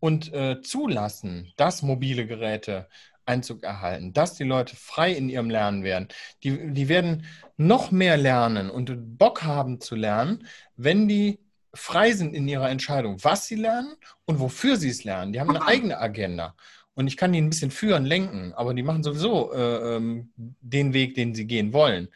und 0.00 0.32
äh, 0.32 0.60
zulassen, 0.62 1.52
dass 1.56 1.82
mobile 1.82 2.26
Geräte 2.26 2.88
Einzug 3.26 3.62
erhalten, 3.62 4.12
dass 4.12 4.34
die 4.34 4.44
Leute 4.44 4.76
frei 4.76 5.12
in 5.12 5.28
ihrem 5.28 5.50
Lernen 5.50 5.82
werden. 5.82 6.08
Die, 6.42 6.72
die 6.72 6.88
werden 6.88 7.26
noch 7.56 7.90
mehr 7.90 8.16
lernen 8.16 8.70
und 8.70 9.18
Bock 9.18 9.42
haben 9.42 9.80
zu 9.80 9.94
lernen, 9.94 10.46
wenn 10.76 11.08
die 11.08 11.38
frei 11.74 12.12
sind 12.12 12.34
in 12.34 12.48
ihrer 12.48 12.70
Entscheidung, 12.70 13.22
was 13.22 13.46
sie 13.46 13.56
lernen 13.56 13.94
und 14.24 14.40
wofür 14.40 14.76
sie 14.76 14.88
es 14.88 15.04
lernen. 15.04 15.32
Die 15.32 15.40
haben 15.40 15.50
eine 15.50 15.66
eigene 15.66 15.98
Agenda. 15.98 16.54
Und 16.94 17.08
ich 17.08 17.16
kann 17.16 17.32
die 17.32 17.40
ein 17.40 17.50
bisschen 17.50 17.70
führen, 17.70 18.04
lenken, 18.04 18.52
aber 18.54 18.72
die 18.72 18.82
machen 18.82 19.02
sowieso 19.02 19.52
äh, 19.52 19.96
ähm, 19.96 20.30
den 20.36 20.94
Weg, 20.94 21.14
den 21.14 21.34
sie 21.34 21.46
gehen 21.46 21.72
wollen. 21.72 22.08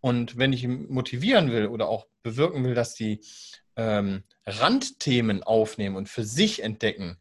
Und 0.00 0.36
wenn 0.36 0.52
ich 0.52 0.66
motivieren 0.66 1.50
will 1.50 1.66
oder 1.66 1.88
auch 1.88 2.06
bewirken 2.22 2.64
will, 2.64 2.74
dass 2.74 2.94
die 2.94 3.20
ähm, 3.76 4.24
Randthemen 4.44 5.42
aufnehmen 5.42 5.96
und 5.96 6.08
für 6.08 6.24
sich 6.24 6.62
entdecken, 6.62 7.16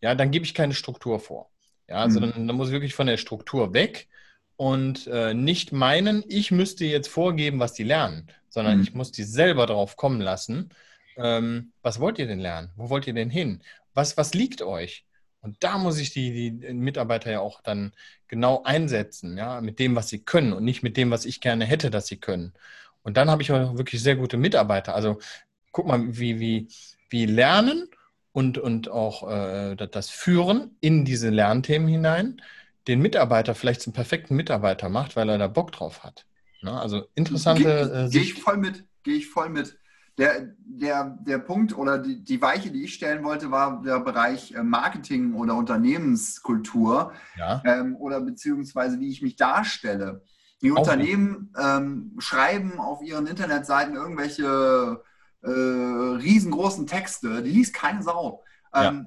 ja, 0.00 0.14
dann 0.14 0.30
gebe 0.30 0.44
ich 0.44 0.54
keine 0.54 0.74
Struktur 0.74 1.20
vor. 1.20 1.50
Ja, 1.88 1.96
also 1.96 2.20
mhm. 2.20 2.30
dann, 2.30 2.46
dann, 2.48 2.56
muss 2.56 2.68
ich 2.68 2.72
wirklich 2.72 2.94
von 2.94 3.06
der 3.06 3.16
Struktur 3.16 3.74
weg 3.74 4.08
und 4.56 5.08
äh, 5.08 5.34
nicht 5.34 5.72
meinen, 5.72 6.24
ich 6.28 6.52
müsste 6.52 6.84
jetzt 6.84 7.08
vorgeben, 7.08 7.58
was 7.58 7.72
die 7.72 7.82
lernen, 7.82 8.28
sondern 8.48 8.78
mhm. 8.78 8.82
ich 8.84 8.94
muss 8.94 9.10
die 9.10 9.24
selber 9.24 9.66
darauf 9.66 9.96
kommen 9.96 10.20
lassen 10.20 10.70
ähm, 11.16 11.72
was 11.82 12.00
wollt 12.00 12.18
ihr 12.18 12.26
denn 12.26 12.40
lernen? 12.40 12.70
Wo 12.76 12.90
wollt 12.90 13.06
ihr 13.06 13.14
denn 13.14 13.30
hin? 13.30 13.62
Was, 13.94 14.16
was 14.16 14.34
liegt 14.34 14.62
euch? 14.62 15.06
Und 15.40 15.56
da 15.64 15.76
muss 15.78 15.98
ich 15.98 16.12
die, 16.12 16.58
die 16.58 16.72
Mitarbeiter 16.72 17.30
ja 17.30 17.40
auch 17.40 17.60
dann 17.62 17.92
genau 18.28 18.62
einsetzen, 18.62 19.36
ja, 19.36 19.60
mit 19.60 19.78
dem, 19.78 19.96
was 19.96 20.08
sie 20.08 20.20
können 20.22 20.52
und 20.52 20.64
nicht 20.64 20.82
mit 20.82 20.96
dem, 20.96 21.10
was 21.10 21.24
ich 21.24 21.40
gerne 21.40 21.64
hätte, 21.64 21.90
dass 21.90 22.06
sie 22.06 22.18
können. 22.18 22.54
Und 23.02 23.16
dann 23.16 23.30
habe 23.30 23.42
ich 23.42 23.50
auch 23.50 23.76
wirklich 23.76 24.02
sehr 24.02 24.16
gute 24.16 24.36
Mitarbeiter. 24.36 24.94
Also 24.94 25.18
guck 25.72 25.86
mal, 25.86 26.16
wie, 26.16 26.38
wie, 26.38 26.68
wie 27.10 27.26
Lernen 27.26 27.88
und, 28.30 28.56
und 28.56 28.88
auch 28.88 29.28
äh, 29.28 29.76
das 29.76 30.10
Führen 30.10 30.76
in 30.80 31.04
diese 31.04 31.30
Lernthemen 31.30 31.88
hinein 31.88 32.40
den 32.88 33.00
Mitarbeiter 33.00 33.54
vielleicht 33.54 33.82
zum 33.82 33.92
perfekten 33.92 34.34
Mitarbeiter 34.34 34.88
macht, 34.88 35.16
weil 35.16 35.28
er 35.28 35.38
da 35.38 35.46
Bock 35.46 35.72
drauf 35.72 36.02
hat. 36.02 36.26
Ne? 36.62 36.72
Also 36.72 37.06
interessante 37.14 37.62
Gehe 37.62 38.06
äh, 38.06 38.08
geh 38.10 38.20
ich 38.20 38.34
voll 38.34 38.56
mit, 38.56 38.84
gehe 39.02 39.16
ich 39.16 39.28
voll 39.28 39.50
mit. 39.50 39.76
Der, 40.22 40.54
der, 40.56 41.18
der 41.26 41.38
Punkt 41.38 41.76
oder 41.76 41.98
die, 41.98 42.22
die 42.22 42.40
Weiche, 42.40 42.70
die 42.70 42.84
ich 42.84 42.94
stellen 42.94 43.24
wollte, 43.24 43.50
war 43.50 43.82
der 43.82 43.98
Bereich 43.98 44.52
äh, 44.52 44.62
Marketing 44.62 45.34
oder 45.34 45.56
Unternehmenskultur 45.56 47.12
ja. 47.36 47.60
ähm, 47.64 47.96
oder 47.96 48.20
beziehungsweise 48.20 49.00
wie 49.00 49.08
ich 49.08 49.20
mich 49.20 49.34
darstelle. 49.34 50.22
Die 50.60 50.70
Auch 50.70 50.78
Unternehmen 50.78 51.52
ähm, 51.60 52.14
schreiben 52.18 52.78
auf 52.78 53.02
ihren 53.02 53.26
Internetseiten 53.26 53.96
irgendwelche 53.96 55.02
äh, 55.42 55.50
riesengroßen 55.50 56.86
Texte, 56.86 57.42
die 57.42 57.50
liest 57.50 57.74
keine 57.74 58.04
Sau. 58.04 58.44
Ähm, 58.72 58.82
ja. 58.82 59.06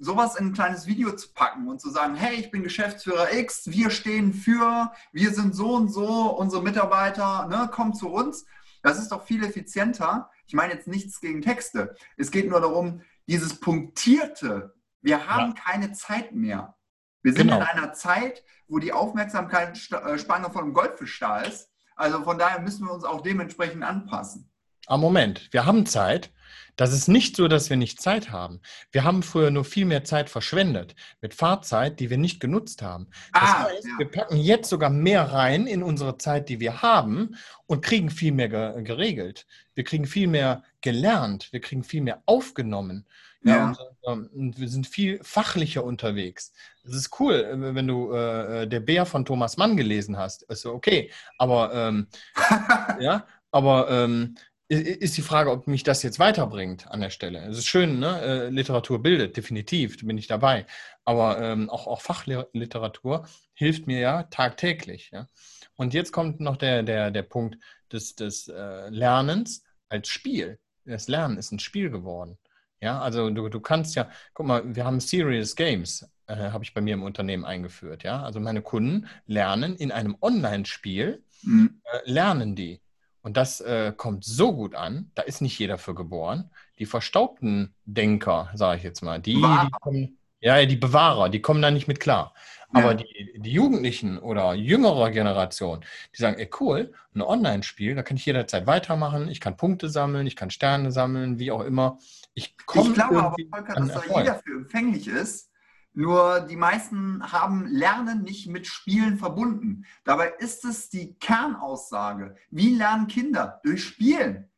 Sowas 0.00 0.36
in 0.36 0.46
ein 0.46 0.52
kleines 0.54 0.86
Video 0.86 1.12
zu 1.12 1.34
packen 1.34 1.68
und 1.68 1.82
zu 1.82 1.90
sagen, 1.90 2.14
hey, 2.14 2.36
ich 2.36 2.50
bin 2.50 2.62
Geschäftsführer 2.62 3.30
X, 3.34 3.70
wir 3.70 3.90
stehen 3.90 4.32
für, 4.32 4.90
wir 5.12 5.34
sind 5.34 5.54
so 5.54 5.74
und 5.74 5.92
so, 5.92 6.34
unsere 6.34 6.62
Mitarbeiter, 6.62 7.46
ne, 7.46 7.68
kommen 7.70 7.92
zu 7.92 8.08
uns. 8.08 8.46
Das 8.82 8.98
ist 8.98 9.12
doch 9.12 9.24
viel 9.24 9.44
effizienter, 9.44 10.30
ich 10.46 10.54
meine 10.54 10.74
jetzt 10.74 10.86
nichts 10.86 11.20
gegen 11.20 11.42
Texte. 11.42 11.94
Es 12.16 12.30
geht 12.30 12.48
nur 12.48 12.60
darum, 12.60 13.02
dieses 13.26 13.60
Punktierte. 13.60 14.74
Wir 15.00 15.26
haben 15.26 15.54
ja. 15.56 15.62
keine 15.62 15.92
Zeit 15.92 16.32
mehr. 16.32 16.76
Wir 17.22 17.32
sind 17.32 17.48
genau. 17.48 17.56
in 17.56 17.62
einer 17.62 17.92
Zeit, 17.92 18.44
wo 18.68 18.78
die 18.78 18.92
Aufmerksamkeitsspanne 18.92 20.50
von 20.50 20.64
einem 20.64 20.74
Goldfisch 20.74 21.18
da 21.18 21.40
ist. 21.40 21.68
Also 21.96 22.22
von 22.22 22.38
daher 22.38 22.60
müssen 22.60 22.86
wir 22.86 22.92
uns 22.92 23.04
auch 23.04 23.22
dementsprechend 23.22 23.82
anpassen. 23.82 24.50
Ah, 24.86 24.96
Moment, 24.96 25.48
wir 25.52 25.66
haben 25.66 25.86
Zeit. 25.86 26.32
Das 26.76 26.92
ist 26.92 27.08
nicht 27.08 27.36
so, 27.36 27.48
dass 27.48 27.70
wir 27.70 27.76
nicht 27.76 28.00
Zeit 28.00 28.30
haben. 28.30 28.60
Wir 28.92 29.04
haben 29.04 29.22
früher 29.22 29.50
nur 29.50 29.64
viel 29.64 29.86
mehr 29.86 30.04
Zeit 30.04 30.28
verschwendet 30.28 30.94
mit 31.20 31.34
Fahrzeit, 31.34 32.00
die 32.00 32.10
wir 32.10 32.18
nicht 32.18 32.40
genutzt 32.40 32.82
haben. 32.82 33.08
Das 33.32 33.42
ah, 33.42 33.64
heißt, 33.64 33.84
ja. 33.84 33.98
wir 33.98 34.10
packen 34.10 34.36
jetzt 34.36 34.68
sogar 34.68 34.90
mehr 34.90 35.22
rein 35.32 35.66
in 35.66 35.82
unsere 35.82 36.18
Zeit, 36.18 36.48
die 36.48 36.60
wir 36.60 36.82
haben 36.82 37.36
und 37.66 37.82
kriegen 37.82 38.10
viel 38.10 38.32
mehr 38.32 38.48
geregelt. 38.48 39.46
Wir 39.74 39.84
kriegen 39.84 40.06
viel 40.06 40.28
mehr 40.28 40.64
gelernt. 40.80 41.52
Wir 41.52 41.60
kriegen 41.60 41.82
viel 41.82 42.02
mehr 42.02 42.22
aufgenommen. 42.26 43.06
Ja, 43.42 43.56
ja. 43.56 43.66
Und, 43.68 43.78
ähm, 44.06 44.30
und, 44.34 44.60
wir 44.60 44.68
sind 44.68 44.86
viel 44.86 45.20
fachlicher 45.22 45.84
unterwegs. 45.84 46.52
Es 46.84 46.94
ist 46.94 47.20
cool, 47.20 47.34
äh, 47.34 47.74
wenn 47.74 47.86
du 47.86 48.12
äh, 48.12 48.62
äh, 48.62 48.66
der 48.66 48.80
Bär 48.80 49.06
von 49.06 49.24
Thomas 49.24 49.56
Mann 49.56 49.76
gelesen 49.76 50.16
hast. 50.16 50.42
Ist 50.44 50.62
so 50.62 50.72
okay. 50.72 51.10
Aber 51.38 51.72
ähm, 51.72 52.08
ja, 53.00 53.26
aber 53.50 53.88
ähm, 53.90 54.36
ist 54.68 55.16
die 55.16 55.22
Frage, 55.22 55.50
ob 55.50 55.66
mich 55.66 55.84
das 55.84 56.02
jetzt 56.02 56.18
weiterbringt 56.18 56.88
an 56.90 57.00
der 57.00 57.10
Stelle. 57.10 57.44
Es 57.46 57.58
ist 57.58 57.66
schön, 57.66 58.00
ne? 58.00 58.20
Äh, 58.20 58.48
Literatur 58.48 59.02
bildet, 59.02 59.36
definitiv, 59.36 59.96
da 59.96 60.06
bin 60.06 60.18
ich 60.18 60.26
dabei. 60.26 60.66
Aber 61.04 61.40
ähm, 61.40 61.70
auch, 61.70 61.86
auch 61.86 62.00
Fachliteratur 62.00 63.26
hilft 63.54 63.86
mir 63.86 64.00
ja 64.00 64.22
tagtäglich. 64.24 65.10
Ja? 65.12 65.28
Und 65.76 65.94
jetzt 65.94 66.12
kommt 66.12 66.40
noch 66.40 66.56
der, 66.56 66.82
der, 66.82 67.10
der 67.10 67.22
Punkt 67.22 67.58
des, 67.92 68.16
des 68.16 68.48
äh, 68.48 68.88
Lernens 68.88 69.62
als 69.88 70.08
Spiel. 70.08 70.58
Das 70.84 71.06
Lernen 71.06 71.38
ist 71.38 71.52
ein 71.52 71.60
Spiel 71.60 71.90
geworden. 71.90 72.38
Ja, 72.80 73.00
also 73.00 73.30
du, 73.30 73.48
du 73.48 73.60
kannst 73.60 73.94
ja, 73.94 74.10
guck 74.34 74.46
mal, 74.46 74.74
wir 74.74 74.84
haben 74.84 75.00
Serious 75.00 75.56
Games, 75.56 76.08
äh, 76.26 76.36
habe 76.36 76.64
ich 76.64 76.74
bei 76.74 76.80
mir 76.80 76.94
im 76.94 77.02
Unternehmen 77.02 77.44
eingeführt. 77.44 78.02
Ja, 78.02 78.22
also 78.22 78.40
meine 78.40 78.62
Kunden 78.62 79.08
lernen 79.26 79.76
in 79.76 79.92
einem 79.92 80.16
Online-Spiel, 80.20 81.22
mhm. 81.42 81.80
äh, 81.84 82.10
lernen 82.10 82.54
die. 82.54 82.80
Und 83.26 83.36
das 83.36 83.60
äh, 83.60 83.92
kommt 83.96 84.24
so 84.24 84.54
gut 84.54 84.76
an, 84.76 85.10
da 85.16 85.22
ist 85.22 85.40
nicht 85.40 85.58
jeder 85.58 85.78
für 85.78 85.96
geboren. 85.96 86.48
Die 86.78 86.86
verstaubten 86.86 87.74
Denker, 87.84 88.50
sage 88.54 88.78
ich 88.78 88.84
jetzt 88.84 89.02
mal, 89.02 89.20
die, 89.20 89.34
die 89.34 89.70
kommen, 89.80 90.16
ja, 90.38 90.64
die 90.64 90.76
Bewahrer, 90.76 91.28
die 91.28 91.42
kommen 91.42 91.60
da 91.60 91.72
nicht 91.72 91.88
mit 91.88 91.98
klar. 91.98 92.34
Aber 92.68 92.92
ja. 92.92 92.94
die, 92.94 93.34
die 93.38 93.50
Jugendlichen 93.50 94.20
oder 94.20 94.54
jüngere 94.54 95.10
Generation, 95.10 95.80
die 96.16 96.22
sagen, 96.22 96.38
ey 96.38 96.48
cool, 96.60 96.94
ein 97.16 97.20
Online-Spiel, 97.20 97.96
da 97.96 98.04
kann 98.04 98.16
ich 98.16 98.24
jederzeit 98.26 98.68
weitermachen, 98.68 99.28
ich 99.28 99.40
kann 99.40 99.56
Punkte 99.56 99.88
sammeln, 99.88 100.28
ich 100.28 100.36
kann 100.36 100.50
Sterne 100.50 100.92
sammeln, 100.92 101.40
wie 101.40 101.50
auch 101.50 101.62
immer. 101.62 101.98
Ich, 102.34 102.54
ich 102.54 102.94
glaube 102.94 103.24
aber, 103.24 103.34
Volker, 103.50 103.74
dass 103.74 103.88
da 103.88 104.20
jeder 104.20 104.34
für 104.36 104.52
empfänglich 104.52 105.08
ist 105.08 105.50
nur 105.96 106.40
die 106.40 106.56
meisten 106.56 107.32
haben 107.32 107.66
Lernen 107.66 108.22
nicht 108.22 108.48
mit 108.48 108.66
Spielen 108.66 109.16
verbunden. 109.16 109.86
Dabei 110.04 110.34
ist 110.38 110.66
es 110.66 110.90
die 110.90 111.14
Kernaussage. 111.14 112.36
Wie 112.50 112.74
lernen 112.74 113.06
Kinder? 113.06 113.60
Durch 113.64 113.82
Spielen. 113.82 114.50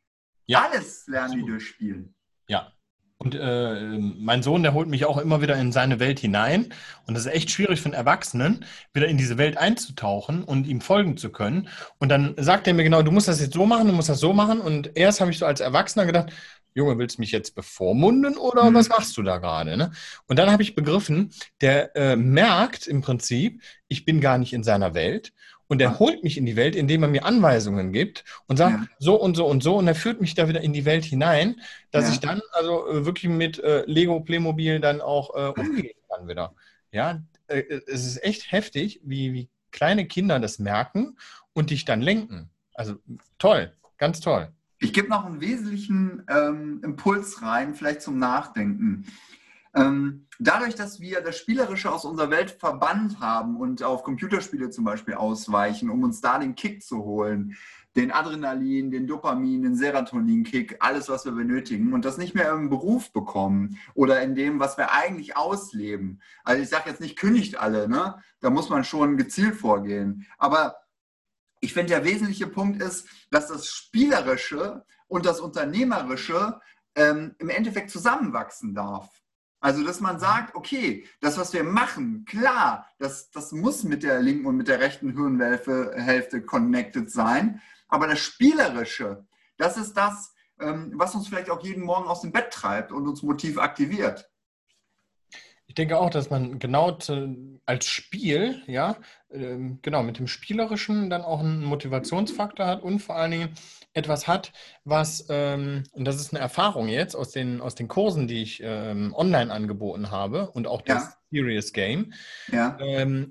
Ja. 0.47 0.63
Alles 0.63 1.07
lernen 1.07 1.39
die 1.39 1.47
durch 1.47 1.69
Spielen. 1.69 2.17
Ja. 2.49 2.73
Und 3.21 3.35
äh, 3.35 3.99
mein 3.99 4.45
Sohn, 4.45 4.63
der 4.63 4.75
holt 4.75 4.89
mich 4.89 5.05
auch 5.05 5.19
immer 5.19 5.43
wieder 5.43 5.57
in 5.57 5.73
seine 5.73 5.99
Welt 5.99 6.21
hinein. 6.21 6.73
Und 7.07 7.15
das 7.15 7.27
ist 7.27 7.33
echt 7.33 7.51
schwierig 7.51 7.81
für 7.81 7.87
einen 7.87 7.95
Erwachsenen, 7.95 8.65
wieder 8.93 9.09
in 9.09 9.19
diese 9.19 9.39
Welt 9.39 9.59
einzutauchen 9.59 10.45
und 10.45 10.69
ihm 10.69 10.81
folgen 10.81 11.17
zu 11.17 11.31
können. 11.31 11.69
Und 11.99 12.11
dann 12.11 12.35
sagt 12.37 12.69
er 12.69 12.75
mir 12.75 12.85
genau, 12.85 13.03
du 13.03 13.11
musst 13.11 13.27
das 13.27 13.41
jetzt 13.41 13.55
so 13.55 13.67
machen, 13.67 13.89
du 13.89 13.93
musst 13.93 14.09
das 14.09 14.21
so 14.21 14.33
machen. 14.33 14.61
Und 14.61 14.97
erst 14.97 15.21
habe 15.21 15.33
ich 15.33 15.39
so 15.39 15.47
als 15.47 15.59
Erwachsener 15.59 16.07
gedacht, 16.07 16.33
Junge, 16.75 16.97
willst 16.97 17.19
du 17.19 17.23
mich 17.23 17.33
jetzt 17.33 17.57
bevormunden 17.57 18.37
oder 18.37 18.71
mhm. 18.71 18.75
was 18.75 18.89
machst 18.89 19.17
du 19.17 19.23
da 19.25 19.39
gerade? 19.39 19.77
Ne? 19.77 19.91
Und 20.29 20.39
dann 20.39 20.53
habe 20.53 20.63
ich 20.63 20.77
begriffen, 20.77 21.33
der 21.61 21.97
äh, 21.97 22.15
merkt 22.15 22.87
im 22.87 23.01
Prinzip, 23.01 23.61
ich 23.89 24.05
bin 24.05 24.21
gar 24.21 24.39
nicht 24.39 24.53
in 24.53 24.63
seiner 24.63 24.95
Welt 24.95 25.33
und 25.69 25.81
er 25.83 25.99
holt 25.99 26.25
mich 26.25 26.39
in 26.39 26.47
die 26.47 26.57
Welt, 26.57 26.75
indem 26.75 27.03
er 27.03 27.09
mir 27.09 27.25
Anweisungen 27.25 27.93
gibt 27.93 28.25
und 28.47 28.57
sagt, 28.57 28.81
ja. 28.81 28.87
so 28.99 29.21
und 29.21 29.37
so 29.37 29.47
und 29.47 29.63
so. 29.63 29.77
Und 29.77 29.87
er 29.87 29.95
führt 29.95 30.21
mich 30.21 30.35
da 30.35 30.49
wieder 30.49 30.63
in 30.63 30.73
die 30.73 30.87
Welt 30.87 31.05
hinein, 31.05 31.61
dass 31.91 32.07
ja. 32.07 32.13
ich 32.13 32.21
dann 32.21 32.41
also 32.53 32.89
äh, 32.89 33.05
wirklich 33.05 33.31
mit 33.31 33.59
äh, 33.59 33.85
Lego 33.87 34.21
Playmobil 34.21 34.81
dann 34.81 35.01
auch 35.01 35.35
äh, 35.35 35.61
umgehen 35.61 35.95
kann 36.09 36.27
wieder. 36.27 36.55
Ja, 36.91 37.23
äh, 37.49 37.63
es 37.87 38.07
ist 38.07 38.25
echt 38.25 38.51
heftig, 38.51 39.01
wie, 39.05 39.35
wie 39.35 39.49
kleine 39.71 40.07
Kinder 40.07 40.41
das 40.41 40.59
merken 40.59 41.19
und 41.53 41.71
dich 41.71 41.85
dann 41.85 42.01
lenken. 42.01 42.51
Also 42.75 42.97
toll, 43.39 43.73
ganz 43.99 44.21
toll. 44.21 44.49
Ich 44.81 44.93
gebe 44.93 45.09
noch 45.09 45.27
einen 45.27 45.41
wesentlichen 45.41 46.25
ähm, 46.31 46.81
Impuls 46.85 47.43
rein, 47.43 47.75
vielleicht 47.75 48.01
zum 48.01 48.19
Nachdenken. 48.19 49.07
Ähm, 49.79 50.27
dadurch, 50.39 50.75
dass 50.75 51.01
wir 51.01 51.21
das 51.21 51.37
Spielerische 51.39 51.91
aus 51.91 52.05
unserer 52.05 52.31
Welt 52.31 52.51
verbannt 52.51 53.21
haben 53.21 53.57
und 53.57 53.83
auf 53.83 54.03
Computerspiele 54.03 54.71
zum 54.71 54.85
Beispiel 54.85 55.15
ausweichen, 55.15 55.91
um 55.91 56.03
uns 56.03 56.21
da 56.21 56.39
den 56.39 56.55
Kick 56.55 56.83
zu 56.83 57.05
holen, 57.05 57.57
den 57.97 58.13
Adrenalin, 58.13 58.91
den 58.91 59.07
Dopamin, 59.07 59.63
den 59.63 59.75
Serotonin-Kick, 59.75 60.77
alles, 60.81 61.09
was 61.09 61.25
wir 61.25 61.33
benötigen 61.33 61.93
und 61.93 62.05
das 62.05 62.17
nicht 62.17 62.35
mehr 62.35 62.53
im 62.53 62.71
Beruf 62.71 63.13
bekommen 63.13 63.79
oder 63.95 64.23
in 64.23 64.35
dem, 64.35 64.61
was 64.61 64.77
wir 64.79 64.93
eigentlich 64.93 65.37
ausleben. 65.37 66.21
Also 66.45 66.63
ich 66.63 66.69
sage 66.69 66.91
jetzt 66.91 67.01
nicht, 67.01 67.19
kündigt 67.19 67.59
alle, 67.59 67.89
ne? 67.89 68.23
da 68.41 68.51
muss 68.51 68.69
man 68.69 68.85
schon 68.85 69.17
gezielt 69.17 69.57
vorgehen. 69.57 70.27
Aber 70.39 70.77
ich 71.61 71.73
finde, 71.73 71.95
der 71.95 72.05
wesentliche 72.05 72.47
Punkt 72.47 72.81
ist, 72.81 73.09
dass 73.31 73.49
das 73.49 73.67
Spielerische 73.67 74.85
und 75.09 75.27
das 75.27 75.41
Unternehmerische 75.41 76.61
ähm, 76.95 77.35
im 77.39 77.49
Endeffekt 77.49 77.91
zusammenwachsen 77.91 78.75
darf. 78.75 79.09
Also, 79.61 79.85
dass 79.85 80.01
man 80.01 80.21
sagt, 80.21 80.55
okay, 80.55 81.05
das, 81.21 81.37
was 81.37 81.53
wir 81.53 81.65
machen, 81.65 82.25
klar, 82.27 82.87
das, 82.99 83.31
das 83.31 83.51
muss 83.53 83.83
mit 83.83 84.03
der 84.05 84.21
linken 84.21 84.47
und 84.47 84.57
mit 84.57 84.69
der 84.69 84.79
rechten 84.79 85.11
Hirnhälfte 85.11 86.43
connected 86.43 87.11
sein. 87.11 87.61
Aber 87.89 88.07
das 88.07 88.21
Spielerische, 88.21 89.27
das 89.57 89.77
ist 89.77 89.95
das, 89.95 90.35
ähm, 90.61 90.93
was 90.95 91.15
uns 91.15 91.27
vielleicht 91.27 91.51
auch 91.51 91.63
jeden 91.65 91.83
Morgen 91.83 92.07
aus 92.07 92.21
dem 92.21 92.33
Bett 92.33 92.53
treibt 92.53 92.93
und 92.93 93.09
uns 93.09 93.23
Motiv 93.23 93.59
aktiviert. 93.59 94.31
Ich 95.69 95.75
denke 95.75 95.99
auch, 95.99 96.09
dass 96.09 96.31
man 96.31 96.59
genau 96.59 96.93
zu, 96.93 97.61
als 97.67 97.87
Spiel, 97.87 98.63
ja, 98.67 98.97
ähm, 99.31 99.79
genau, 99.83 100.03
mit 100.03 100.19
dem 100.19 100.27
Spielerischen 100.27 101.11
dann 101.11 101.21
auch 101.21 101.41
einen 101.41 101.63
Motivationsfaktor 101.63 102.67
hat 102.67 102.83
und 102.83 103.01
vor 103.01 103.17
allen 103.17 103.31
Dingen 103.31 103.49
etwas 103.93 104.27
hat, 104.27 104.53
was, 104.85 105.27
ähm, 105.29 105.85
und 105.93 106.07
das 106.07 106.17
ist 106.17 106.33
eine 106.33 106.41
Erfahrung 106.41 106.89
jetzt 106.89 107.15
aus 107.15 107.33
den, 107.33 107.61
aus 107.61 107.75
den 107.75 107.87
Kursen, 107.87 108.27
die 108.27 108.43
ich 108.43 108.63
ähm, 108.65 109.15
online 109.15 109.53
angeboten 109.53 110.11
habe 110.11 110.51
und 110.51 110.67
auch 110.67 110.81
das 110.81 111.05
ja. 111.05 111.13
Serious 111.31 111.75
Game. 111.75 112.15
Ja. 112.51 112.79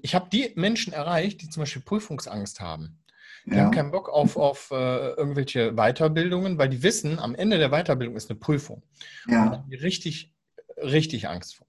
Ich 0.03 0.13
habe 0.13 0.29
die 0.31 0.51
Menschen 0.55 0.93
erreicht, 0.93 1.41
die 1.41 1.49
zum 1.49 1.61
Beispiel 1.61 1.81
Prüfungsangst 1.81 2.59
haben. 2.59 2.99
Die 3.47 3.55
ja. 3.55 3.63
haben 3.63 3.71
keinen 3.71 3.91
Bock 3.91 4.09
auf, 4.09 4.35
auf 4.35 4.71
äh, 4.71 5.09
irgendwelche 5.13 5.71
Weiterbildungen, 5.73 6.57
weil 6.57 6.69
die 6.69 6.83
wissen, 6.83 7.17
am 7.17 7.33
Ende 7.33 7.57
der 7.57 7.69
Weiterbildung 7.69 8.15
ist 8.15 8.29
eine 8.29 8.37
Prüfung. 8.37 8.83
Ja. 9.27 9.53
Und 9.53 9.71
die 9.71 9.75
richtig, 9.75 10.33
richtig 10.77 11.29
Angst 11.29 11.55
vor. 11.55 11.66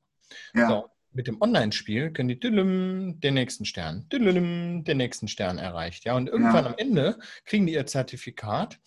Ja. 0.55 0.69
So, 0.69 0.91
mit 1.13 1.27
dem 1.27 1.41
Online-Spiel 1.41 2.13
können 2.13 2.29
die 2.29 2.39
düllüm, 2.39 3.21
den 3.21 3.35
nächsten 3.35 3.65
Stern, 3.65 4.09
düllüm, 4.09 4.85
den 4.85 4.97
nächsten 4.99 5.29
Stern 5.29 5.59
erreicht. 5.59 6.05
Ja, 6.05 6.15
und 6.15 6.29
irgendwann 6.29 6.65
ja. 6.65 6.71
am 6.71 6.79
Ende 6.79 7.19
kriegen 7.45 7.67
die 7.67 7.75
ihr 7.75 7.87
Zertifikat. 7.87 8.79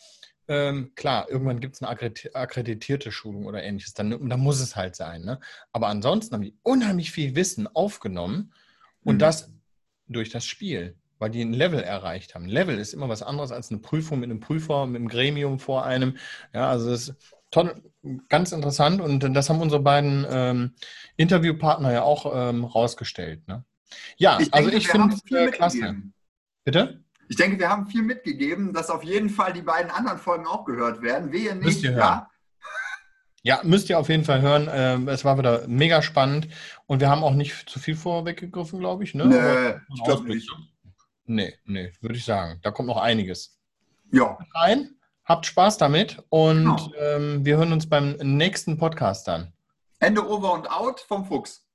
Ähm, 0.48 0.93
klar, 0.95 1.29
irgendwann 1.29 1.60
gibt 1.60 1.75
es 1.75 1.81
eine 1.81 1.91
akkreditierte 2.33 3.12
Schulung 3.12 3.45
oder 3.45 3.63
ähnliches, 3.63 3.93
dann, 3.93 4.29
dann 4.29 4.39
muss 4.39 4.60
es 4.60 4.75
halt 4.75 4.95
sein. 4.95 5.24
Ne? 5.24 5.39
Aber 5.71 5.88
ansonsten 5.88 6.33
haben 6.33 6.41
die 6.41 6.57
unheimlich 6.63 7.12
viel 7.12 7.36
Wissen 7.36 7.67
aufgenommen 7.67 8.53
und 9.03 9.15
mhm. 9.15 9.19
das 9.19 9.51
durch 10.07 10.29
das 10.29 10.45
Spiel, 10.45 10.98
weil 11.19 11.29
die 11.29 11.41
ein 11.41 11.53
Level 11.53 11.81
erreicht 11.81 12.36
haben. 12.36 12.45
Ein 12.45 12.50
Level 12.50 12.77
ist 12.77 12.93
immer 12.93 13.07
was 13.07 13.24
anderes 13.24 13.51
als 13.51 13.71
eine 13.71 13.79
Prüfung 13.79 14.19
mit 14.19 14.29
einem 14.29 14.39
Prüfer, 14.39 14.86
mit 14.88 14.98
einem 14.98 15.07
Gremium 15.07 15.60
vor 15.60 15.86
einem. 15.86 16.17
Ja, 16.53 16.69
also 16.69 16.89
das 16.89 17.15
toll, 17.51 17.81
ganz 18.29 18.51
interessant 18.51 19.01
und 19.01 19.20
das 19.34 19.50
haben 19.50 19.62
unsere 19.62 19.81
beiden 19.81 20.25
ähm, 20.29 20.74
Interviewpartner 21.17 21.91
ja 21.91 22.01
auch 22.01 22.31
ähm, 22.34 22.63
rausgestellt. 22.63 23.48
Ne? 23.48 23.63
Ja, 24.17 24.39
ich 24.39 24.53
also 24.53 24.70
denke, 24.70 24.77
ich 24.77 24.88
finde 24.88 25.15
es 25.15 25.31
äh, 25.31 25.51
klasse. 25.51 25.96
Bitte? 26.63 27.03
Ich 27.27 27.38
denke, 27.38 27.60
wir 27.60 27.70
haben 27.70 27.88
viel 27.88 28.01
mitgegeben, 28.01 28.74
dass 28.74 28.89
auf 28.89 29.03
jeden 29.03 29.29
Fall 29.29 29.53
die 29.53 29.62
beiden 29.62 29.91
anderen 29.91 30.17
Folgen 30.17 30.46
auch 30.46 30.65
gehört 30.65 31.01
werden. 31.01 31.31
Wehe 31.31 31.55
nicht, 31.55 31.65
müsst 31.65 31.84
ihr 31.84 31.93
hören. 31.93 32.25
Ja, 33.43 33.62
müsst 33.63 33.89
ihr 33.89 33.98
auf 33.98 34.10
jeden 34.10 34.24
Fall 34.24 34.41
hören. 34.41 34.70
Ähm, 34.72 35.08
es 35.08 35.25
war 35.25 35.38
wieder 35.38 35.67
mega 35.67 36.01
spannend 36.01 36.48
und 36.86 37.00
wir 37.00 37.10
haben 37.10 37.24
auch 37.24 37.34
nicht 37.34 37.70
zu 37.70 37.79
viel 37.79 37.96
vorweggegriffen, 37.96 38.79
glaube 38.79 39.03
ich. 39.03 39.15
Ne? 39.15 39.25
Nee, 39.25 39.81
ich 39.96 40.03
glaube 40.03 40.27
nicht. 40.27 40.50
Nee, 41.25 41.53
nee, 41.65 41.91
würde 42.01 42.15
ich 42.15 42.25
sagen. 42.25 42.60
Da 42.62 42.72
kommt 42.72 42.88
noch 42.88 42.98
einiges. 42.98 43.58
Ja. 44.12 44.38
Rein. 44.53 44.96
Habt 45.32 45.46
Spaß 45.46 45.78
damit 45.78 46.22
und 46.28 46.66
genau. 46.66 46.92
ähm, 47.00 47.46
wir 47.46 47.56
hören 47.56 47.72
uns 47.72 47.88
beim 47.88 48.18
nächsten 48.22 48.78
Podcast 48.78 49.30
dann. 49.30 49.54
Ende 50.00 50.30
over 50.30 50.52
und 50.52 50.70
out 50.70 51.00
vom 51.00 51.24
Fuchs. 51.24 51.66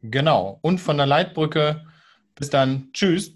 Genau. 0.00 0.58
Und 0.60 0.80
von 0.80 0.96
der 0.96 1.06
Leitbrücke. 1.06 1.86
Bis 2.34 2.50
dann. 2.50 2.88
Tschüss. 2.92 3.30